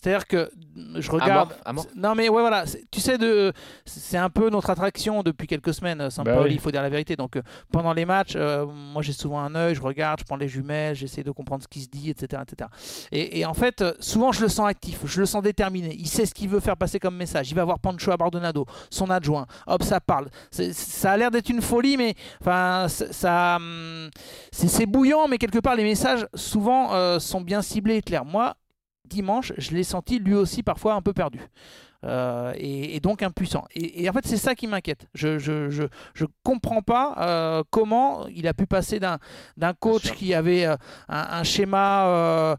C'est-à-dire 0.00 0.26
que 0.26 0.50
je 0.96 1.10
regarde. 1.10 1.30
Amorphe, 1.30 1.62
amorphe. 1.64 1.88
Non 1.96 2.14
mais 2.14 2.28
ouais 2.28 2.40
voilà, 2.40 2.64
tu 2.90 3.00
sais 3.00 3.18
de, 3.18 3.52
c'est 3.84 4.16
un 4.16 4.30
peu 4.30 4.48
notre 4.48 4.70
attraction 4.70 5.22
depuis 5.22 5.46
quelques 5.46 5.74
semaines. 5.74 6.08
Sampaoli, 6.10 6.36
Bah 6.36 6.42
oui. 6.44 6.52
il 6.54 6.60
faut 6.60 6.70
dire 6.70 6.82
la 6.82 6.88
vérité. 6.88 7.16
Donc 7.16 7.36
euh, 7.36 7.42
pendant 7.72 7.92
les 7.92 8.04
matchs, 8.04 8.34
euh, 8.36 8.64
moi 8.66 9.02
j'ai 9.02 9.12
souvent 9.12 9.40
un 9.40 9.54
œil, 9.56 9.74
je 9.74 9.82
regarde, 9.82 10.20
je 10.20 10.24
prends 10.24 10.36
les 10.36 10.46
jumelles, 10.48 10.94
j'essaie 10.94 11.22
de 11.24 11.30
comprendre 11.32 11.62
ce 11.64 11.68
qui 11.68 11.80
se 11.80 11.88
dit, 11.88 12.10
etc., 12.10 12.42
etc. 12.48 12.70
Et, 13.10 13.40
et 13.40 13.44
en 13.46 13.54
fait, 13.54 13.82
euh, 13.82 13.92
souvent 13.98 14.30
je 14.30 14.40
le 14.42 14.48
sens 14.48 14.68
actif, 14.68 15.00
je 15.04 15.20
le 15.20 15.26
sens 15.26 15.42
déterminé. 15.42 15.94
Il 15.98 16.06
sait 16.08 16.26
ce 16.26 16.34
qu'il 16.34 16.48
veut 16.48 16.60
faire 16.60 16.76
passer 16.76 16.98
comme 17.00 17.16
message. 17.16 17.50
Il 17.50 17.54
va 17.54 17.64
voir 17.64 17.80
Pancho 17.80 18.12
Abardonado, 18.12 18.66
son 18.90 19.10
adjoint. 19.10 19.46
Hop, 19.66 19.82
ça 19.82 20.00
parle. 20.00 20.28
Ça 20.50 21.10
a 21.12 21.16
l'air 21.16 21.30
d'être 21.32 21.48
une 21.48 21.60
folie, 21.62 21.96
mais 21.96 22.14
enfin 22.40 22.86
ça, 22.88 23.56
hum, 23.56 24.10
c'est 24.52 24.68
c'est 24.68 24.86
bouillant, 24.86 25.26
mais 25.28 25.38
quelque 25.38 25.58
part 25.58 25.74
les 25.74 25.82
messages 25.82 26.26
souvent 26.34 26.92
euh, 26.94 27.18
sont 27.18 27.40
bien 27.40 27.62
ciblés 27.62 27.96
et 27.96 28.02
clairs. 28.02 28.24
Moi, 28.24 28.54
dimanche, 29.08 29.52
je 29.58 29.70
l'ai 29.72 29.84
senti 29.84 30.18
lui 30.18 30.34
aussi 30.34 30.62
parfois 30.62 30.94
un 30.94 31.02
peu 31.02 31.12
perdu. 31.12 31.40
Euh, 32.04 32.52
et, 32.56 32.94
et 32.94 33.00
donc 33.00 33.24
impuissant. 33.24 33.64
Et, 33.74 34.04
et 34.04 34.08
en 34.08 34.12
fait, 34.12 34.24
c'est 34.24 34.36
ça 34.36 34.54
qui 34.54 34.68
m'inquiète. 34.68 35.08
Je 35.14 35.40
je, 35.40 35.68
je, 35.68 35.82
je 36.14 36.26
comprends 36.44 36.80
pas 36.80 37.16
euh, 37.18 37.64
comment 37.70 38.28
il 38.28 38.46
a 38.46 38.54
pu 38.54 38.66
passer 38.68 39.00
d'un 39.00 39.72
coach 39.80 40.12
qui 40.12 40.32
avait 40.32 40.64
euh, 40.64 40.76
un, 41.08 41.26
un 41.40 41.42
schéma 41.42 42.56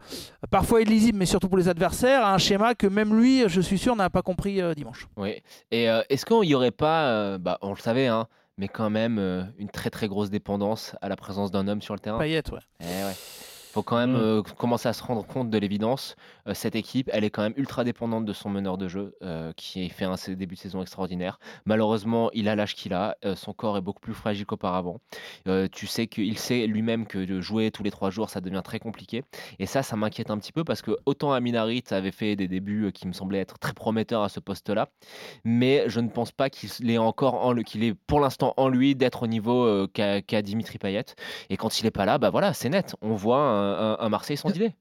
parfois 0.52 0.82
illisible, 0.82 1.18
mais 1.18 1.26
surtout 1.26 1.48
pour 1.48 1.58
les 1.58 1.70
adversaires, 1.70 2.26
à 2.26 2.34
un 2.34 2.38
schéma 2.38 2.76
que 2.76 2.88
même 2.88 3.18
lui, 3.18 3.44
je 3.48 3.62
suis 3.62 3.78
sûr, 3.78 3.96
n'a 3.96 4.10
pas 4.10 4.22
compris 4.24 4.60
dimanche. 4.76 5.08
Oui. 5.16 5.42
Et 5.72 5.86
est-ce 6.10 6.26
qu'il 6.26 6.42
n'y 6.42 6.54
aurait 6.56 6.72
pas, 6.72 7.38
bah, 7.38 7.60
on 7.62 7.70
le 7.70 7.80
savait, 7.80 8.08
hein, 8.08 8.28
mais 8.58 8.68
quand 8.68 8.90
même 8.90 9.20
une 9.58 9.70
très 9.70 9.90
très 9.90 10.10
grosse 10.10 10.30
dépendance 10.30 10.98
à 11.02 11.08
la 11.08 11.16
présence 11.16 11.50
d'un 11.50 11.66
homme 11.70 11.82
sur 11.82 11.94
le 11.94 12.00
terrain? 12.02 12.20
Payet, 12.20 12.44
ouais. 12.52 12.60
Eh 12.82 12.84
ouais. 13.06 13.16
Faut 13.72 13.84
quand 13.84 13.98
même 13.98 14.14
Mm. 14.14 14.22
euh, 14.22 14.42
commencer 14.42 14.90
à 14.90 14.94
se 14.94 15.04
rendre 15.04 15.24
compte 15.28 15.52
de 15.52 15.58
l'évidence. 15.60 16.16
Euh, 16.50 16.54
cette 16.54 16.76
équipe, 16.76 17.10
elle 17.14 17.24
est 17.24 17.30
quand 17.30 17.44
même 17.44 17.54
ultra 17.56 17.84
dépendante 17.84 18.26
de 18.26 18.34
son 18.34 18.50
meneur 18.50 18.78
de 18.78 18.88
jeu, 18.88 19.16
euh, 19.22 19.54
qui 19.56 19.88
fait 19.90 20.06
un 20.06 20.16
début 20.30 20.56
de 20.56 20.60
saison 20.60 20.82
extraordinaire. 20.82 21.40
Malheureusement, 21.66 22.30
il 22.34 22.50
a 22.50 22.56
l'âge 22.56 22.76
qu'il 22.76 22.94
a. 22.94 23.16
euh, 23.26 23.36
son 23.36 23.54
corps 23.54 23.78
est 23.78 23.82
beaucoup 23.82 24.00
plus 24.00 24.14
fragile 24.14 24.46
qu'auparavant. 24.46 25.00
Tu 25.72 25.88
sais 25.88 26.08
qu'il 26.08 26.38
sait 26.38 26.68
lui-même 26.68 27.06
que 27.08 27.20
de 27.20 27.42
jouer 27.42 27.72
tous 27.72 27.84
les 27.84 27.92
trois 27.92 28.10
jours, 28.10 28.30
ça 28.30 28.42
devient 28.42 28.62
très 28.64 28.80
compliqué. 28.80 29.24
Et 29.60 29.66
ça, 29.66 29.84
ça 29.84 29.96
m'inquiète 29.96 30.30
un 30.32 30.38
petit 30.38 30.52
peu 30.52 30.64
parce 30.64 30.82
que 30.82 30.98
autant 31.06 31.32
Aminarit 31.34 31.84
avait 31.92 32.12
fait 32.12 32.36
des 32.36 32.48
débuts 32.48 32.92
qui 32.94 33.08
me 33.08 33.14
semblaient 33.14 33.40
être 33.40 33.60
très 33.60 33.74
prometteurs 33.74 34.24
à 34.24 34.30
ce 34.30 34.40
poste-là, 34.40 34.90
mais 35.44 35.84
je 35.88 36.00
ne 36.00 36.10
pense 36.10 36.32
pas 36.32 36.50
qu'il 36.50 36.90
est 36.90 36.98
encore 36.98 37.46
en 37.46 37.56
qu'il 37.56 37.84
est 37.84 37.94
pour 37.94 38.20
l'instant 38.20 38.54
en 38.58 38.68
lui 38.70 38.96
d'être 38.96 39.24
au 39.24 39.28
niveau 39.28 39.88
qu'a 39.94 40.42
Dimitri 40.42 40.78
Payet. 40.78 41.06
Et 41.50 41.58
quand 41.58 41.80
il 41.80 41.86
est 41.86 41.92
pas 41.92 42.06
là, 42.06 42.18
bah 42.18 42.30
voilà, 42.30 42.54
c'est 42.54 42.70
net. 42.70 42.96
On 43.02 43.14
voit 43.16 43.40
un, 43.40 43.94
un- 43.94 43.98
un 44.00 44.10
Marseille 44.10 44.38
sans 44.38 44.50
idée. 44.56 44.74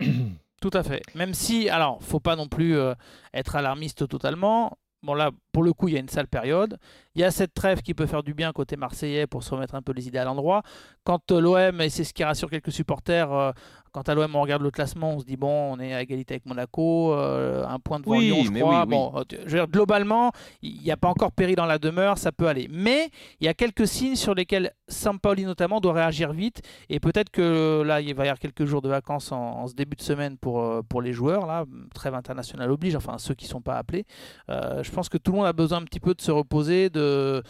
Tout 0.60 0.70
à 0.72 0.82
fait. 0.82 1.02
Même 1.14 1.34
si, 1.34 1.68
alors, 1.68 2.02
faut 2.02 2.20
pas 2.20 2.34
non 2.36 2.48
plus 2.48 2.76
euh, 2.76 2.94
être 3.34 3.56
alarmiste 3.56 4.08
totalement. 4.08 4.78
Bon 5.06 5.14
là, 5.14 5.30
pour 5.52 5.62
le 5.62 5.72
coup, 5.72 5.88
il 5.88 5.94
y 5.94 5.96
a 5.96 6.00
une 6.00 6.08
sale 6.08 6.26
période. 6.26 6.78
Il 7.14 7.20
y 7.20 7.24
a 7.24 7.30
cette 7.30 7.54
trêve 7.54 7.80
qui 7.80 7.94
peut 7.94 8.06
faire 8.06 8.22
du 8.22 8.34
bien 8.34 8.52
côté 8.52 8.76
marseillais 8.76 9.26
pour 9.26 9.42
se 9.42 9.54
remettre 9.54 9.74
un 9.76 9.82
peu 9.82 9.92
les 9.92 10.06
idées 10.08 10.18
à 10.18 10.24
l'endroit. 10.24 10.62
Quand 11.04 11.30
euh, 11.32 11.40
l'OM, 11.40 11.80
et 11.80 11.88
c'est 11.88 12.04
ce 12.04 12.12
qui 12.12 12.24
rassure 12.24 12.50
quelques 12.50 12.72
supporters, 12.72 13.32
euh, 13.32 13.52
quand 13.92 14.08
à 14.10 14.14
l'OM 14.14 14.34
on 14.36 14.42
regarde 14.42 14.60
le 14.62 14.70
classement, 14.70 15.12
on 15.14 15.20
se 15.20 15.24
dit 15.24 15.36
bon, 15.36 15.72
on 15.72 15.80
est 15.80 15.94
à 15.94 16.02
égalité 16.02 16.34
avec 16.34 16.44
Monaco, 16.44 17.14
euh, 17.14 17.64
un 17.66 17.78
point 17.78 18.00
devant 18.00 18.16
Oui, 18.16 18.26
Lyon, 18.26 18.42
je 18.44 18.50
crois. 18.60 18.70
oui, 18.70 18.80
oui. 18.82 18.86
Bon, 18.90 19.24
je 19.30 19.36
veux 19.36 19.46
dire, 19.60 19.68
globalement, 19.68 20.32
il 20.60 20.82
n'y 20.82 20.90
a 20.90 20.96
pas 20.98 21.08
encore 21.08 21.32
péri 21.32 21.54
dans 21.54 21.64
la 21.64 21.78
demeure, 21.78 22.18
ça 22.18 22.32
peut 22.32 22.48
aller. 22.48 22.68
Mais 22.70 23.08
il 23.40 23.46
y 23.46 23.48
a 23.48 23.54
quelques 23.54 23.86
signes 23.86 24.16
sur 24.16 24.34
lesquels 24.34 24.72
Sampaoli 24.88 25.44
notamment 25.44 25.80
doit 25.80 25.94
réagir 25.94 26.32
vite. 26.32 26.60
Et 26.90 27.00
peut-être 27.00 27.30
que 27.30 27.82
là, 27.86 28.02
il 28.02 28.14
va 28.14 28.24
y 28.24 28.28
avoir 28.28 28.38
quelques 28.40 28.66
jours 28.66 28.82
de 28.82 28.88
vacances 28.90 29.32
en, 29.32 29.60
en 29.62 29.66
ce 29.68 29.74
début 29.74 29.96
de 29.96 30.02
semaine 30.02 30.36
pour, 30.36 30.82
pour 30.90 31.00
les 31.00 31.14
joueurs. 31.14 31.46
Là, 31.46 31.64
trêve 31.94 32.14
internationale 32.14 32.70
oblige, 32.70 32.96
enfin 32.96 33.16
ceux 33.16 33.34
qui 33.34 33.46
ne 33.46 33.50
sont 33.50 33.62
pas 33.62 33.76
appelés. 33.76 34.04
Euh, 34.50 34.82
je 34.82 34.90
pense 34.96 35.08
que 35.08 35.18
tout 35.18 35.30
le 35.32 35.38
monde 35.38 35.46
a 35.46 35.52
besoin 35.52 35.78
un 35.78 35.84
petit 35.84 36.00
peu 36.00 36.14
de 36.14 36.20
se 36.20 36.32
reposer, 36.32 36.90
de 36.90 37.42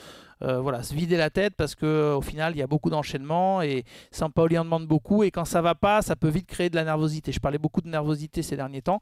euh, 0.43 0.61
voilà, 0.61 0.83
se 0.83 0.93
vider 0.95 1.17
la 1.17 1.31
tête 1.31 1.55
parce 1.57 1.75
que 1.75 2.13
au 2.15 2.21
final 2.21 2.55
il 2.55 2.59
y 2.59 2.63
a 2.63 2.67
beaucoup 2.67 2.91
d'enchaînements 2.91 3.63
et 3.63 3.85
Sampaoli 4.11 4.59
en 4.59 4.65
demande 4.65 4.87
beaucoup 4.87 5.23
et 5.23 5.31
quand 5.31 5.47
ça 5.47 5.63
va 5.63 5.75
pas, 5.75 6.03
ça 6.03 6.15
peut 6.15 6.29
vite 6.29 6.47
créer 6.47 6.69
de 6.69 6.77
la 6.77 6.85
nervosité. 6.85 7.33
Je 7.33 7.41
parlais 7.41 7.57
beaucoup 7.57 7.81
de 7.81 7.89
nervosité 7.89 8.43
ces 8.43 8.55
derniers 8.55 8.83
temps 8.83 9.01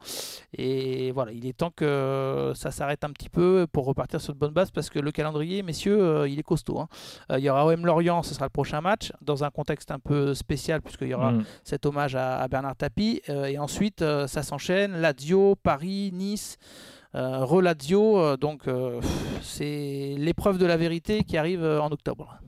et 0.56 1.10
voilà, 1.10 1.32
il 1.32 1.44
est 1.46 1.56
temps 1.56 1.72
que 1.74 2.52
ça 2.54 2.70
s'arrête 2.70 3.02
un 3.02 3.10
petit 3.10 3.28
peu 3.28 3.66
pour 3.72 3.84
repartir 3.86 4.20
sur 4.20 4.32
de 4.32 4.38
bonnes 4.38 4.52
bases 4.52 4.70
parce 4.70 4.90
que 4.90 5.00
le 5.00 5.10
calendrier, 5.10 5.64
messieurs, 5.64 6.00
euh, 6.00 6.28
il 6.28 6.38
est 6.38 6.42
costaud. 6.44 6.78
hein. 6.78 6.88
Euh, 7.32 7.38
il 7.40 7.44
y 7.44 7.50
aura 7.50 7.66
OM 7.66 7.84
Lorient, 7.84 8.22
ce 8.22 8.32
sera 8.32 8.44
le 8.46 8.50
prochain 8.50 8.80
match 8.80 9.10
dans 9.20 9.42
un 9.42 9.50
contexte 9.50 9.90
un 9.90 9.98
peu 9.98 10.34
spécial 10.34 10.82
puisqu'il 10.82 11.08
y 11.08 11.14
aura 11.14 11.32
Mm. 11.32 11.44
cet 11.64 11.84
hommage 11.86 12.14
à, 12.14 12.38
à 12.40 12.46
Bernard 12.48 12.76
Tapie. 12.76 13.22
Et 13.28 13.58
ensuite, 13.58 14.04
ça 14.26 14.42
s'enchaîne. 14.42 15.00
Lazio, 15.00 15.56
Paris, 15.56 16.10
Nice, 16.12 16.58
Relazio. 17.14 18.18
euh, 18.18 18.36
donc, 18.36 18.66
euh, 18.68 19.00
c'est 19.42 20.14
l'épreuve 20.18 20.58
de 20.58 20.66
la 20.66 20.76
vérité 20.76 21.22
qui 21.24 21.36
arrive 21.38 21.62
euh, 21.64 21.80
en 21.80 21.90
octobre. 21.90 22.38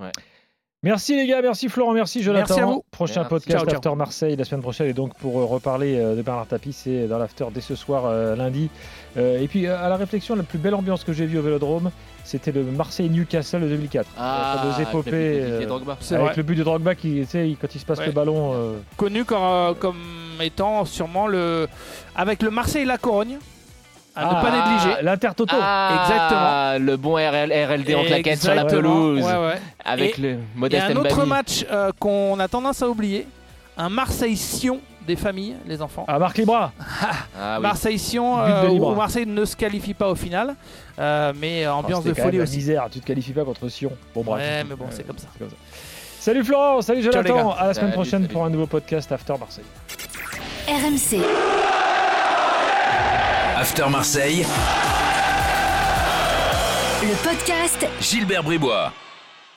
Merci 0.83 1.17
les 1.17 1.27
gars, 1.27 1.41
merci 1.43 1.69
Florent, 1.69 1.93
merci 1.95 2.23
Jonathan. 2.23 2.45
Merci 2.49 2.61
à 2.61 2.67
vous. 2.67 2.85
Prochain 2.93 3.21
Merci. 3.23 3.29
podcast 3.31 3.59
Ciao, 3.59 3.67
ciao. 3.67 3.77
After 3.77 3.95
Marseille 3.97 4.37
la 4.37 4.45
semaine 4.45 4.61
prochaine 4.63 4.89
et 4.89 4.93
donc 4.93 5.17
pour 5.19 5.41
euh, 5.41 5.45
reparler 5.45 5.97
euh, 5.99 6.15
de 6.15 6.23
Bernard 6.23 6.47
Tapie, 6.47 6.73
c'est 6.73 7.09
dans 7.09 7.19
l'after 7.19 7.47
dès 7.53 7.61
ce 7.63 7.75
soir 7.75 8.05
euh, 8.07 8.37
lundi. 8.37 8.69
Euh, 9.17 9.41
et 9.41 9.49
puis 9.49 9.67
euh, 9.67 9.77
à 9.83 9.89
la 9.89 9.97
réflexion, 9.97 10.37
la 10.37 10.43
plus 10.45 10.59
belle 10.59 10.75
ambiance 10.75 11.03
que 11.03 11.13
j'ai 11.13 11.27
vue 11.27 11.39
au 11.39 11.43
Vélodrome, 11.43 11.91
c'était 12.25 12.53
le 12.53 12.63
Marseille-Newcastle 12.63 13.63
de 13.63 13.69
2004. 13.69 14.07
Ah, 14.17 14.53
La 14.55 14.61
fameuse 14.61 14.75
avec 14.77 15.13
euh. 15.13 15.95
C'est 16.01 16.15
avec 16.17 16.37
le 16.37 16.43
but 16.45 16.55
de 16.55 16.63
Drogba 16.63 16.95
qui, 16.95 17.21
tu 17.23 17.27
sais, 17.27 17.57
quand 17.61 17.75
il 17.75 17.79
se 17.81 17.87
passe 17.87 17.99
Ouais. 18.01 18.07
le 18.07 18.13
ballon. 18.13 18.53
euh, 18.55 18.77
Connu 18.97 19.25
comme, 19.25 19.43
euh, 19.43 19.75
comme 19.75 19.97
étant 20.41 20.85
sûrement 20.85 21.27
le. 21.27 21.67
Avec 22.15 22.43
le 22.43 22.51
Marseille-La 22.51 22.99
Corogne, 22.99 23.39
à 24.17 24.25
ne 24.25 24.31
pas 24.31 24.43
ah, 24.53 24.69
négliger. 24.71 25.03
L'Intertoto. 25.03 25.57
Ah, 25.61 26.77
Le 26.81 26.97
bon 26.97 27.15
RL, 27.15 27.53
RLD 27.53 27.95
en 27.95 28.05
claquette 28.05 28.41
sur 28.43 28.55
la 28.55 28.63
Exactement. 28.63 28.83
pelouse. 28.83 29.25
Ouais, 29.25 29.37
ouais. 29.47 29.61
Avec 29.85 30.19
Et- 30.19 30.23
le 30.23 30.29
Et 30.31 30.39
modeste 30.55 30.87
un 30.91 30.97
autre 30.97 31.25
match 31.27 31.65
euh, 31.71 31.91
qu'on 31.99 32.39
a 32.41 32.49
tendance 32.49 32.83
à 32.83 32.89
oublier 32.89 33.27
un 33.79 33.89
Marseille-Sion 33.89 34.81
des 35.07 35.17
familles, 35.17 35.55
les 35.67 35.83
enfants. 35.83 36.05
Ah, 36.09 36.19
Marc 36.19 36.37
Libra. 36.39 36.73
Ah 37.39 37.57
oui. 37.57 37.63
Marseille-Sion, 37.63 38.41
euh, 38.41 38.69
où 38.69 38.95
Marseille 38.95 39.27
ne 39.27 39.45
se 39.45 39.55
qualifie 39.55 39.93
pas 39.95 40.09
au 40.09 40.15
final, 40.15 40.55
euh, 40.99 41.33
mais 41.39 41.65
euh, 41.67 41.73
ambiance 41.75 42.01
Oh, 42.01 42.03
c'était 42.09 42.15
de 42.15 42.17
quand 42.17 42.23
folie 42.31 42.41
aussi. 42.41 42.57
misère, 42.57 42.87
tu 42.91 43.01
te 43.01 43.07
qualifies 43.07 43.33
pas 43.35 43.45
contre 43.45 43.69
Sion. 43.69 43.93
Bon, 44.15 44.25
bref. 44.25 44.41
Ouais, 44.43 44.65
mais 44.69 44.75
bon, 44.75 44.87
c'est 44.91 45.07
comme 45.07 45.19
ça. 45.19 45.29
Salut 46.19 46.43
Florent, 46.43 46.81
salut 46.81 47.03
Ciao, 47.05 47.13
Jonathan. 47.13 47.51
gars. 47.51 47.57
À 47.59 47.67
la 47.69 47.75
semaine 47.75 47.91
Salut, 47.91 47.93
prochaine 47.93 48.23
salut. 48.23 48.33
pour 48.33 48.45
un 48.45 48.51
nouveau 48.51 48.67
podcast 48.67 49.13
After 49.13 49.35
Marseille. 49.39 49.65
RMC. 50.67 51.66
After 53.59 53.89
Marseille, 53.89 54.45
Le 57.03 57.15
podcast 57.25 57.87
Gilbert 58.03 58.43
Bribois. 58.43 58.93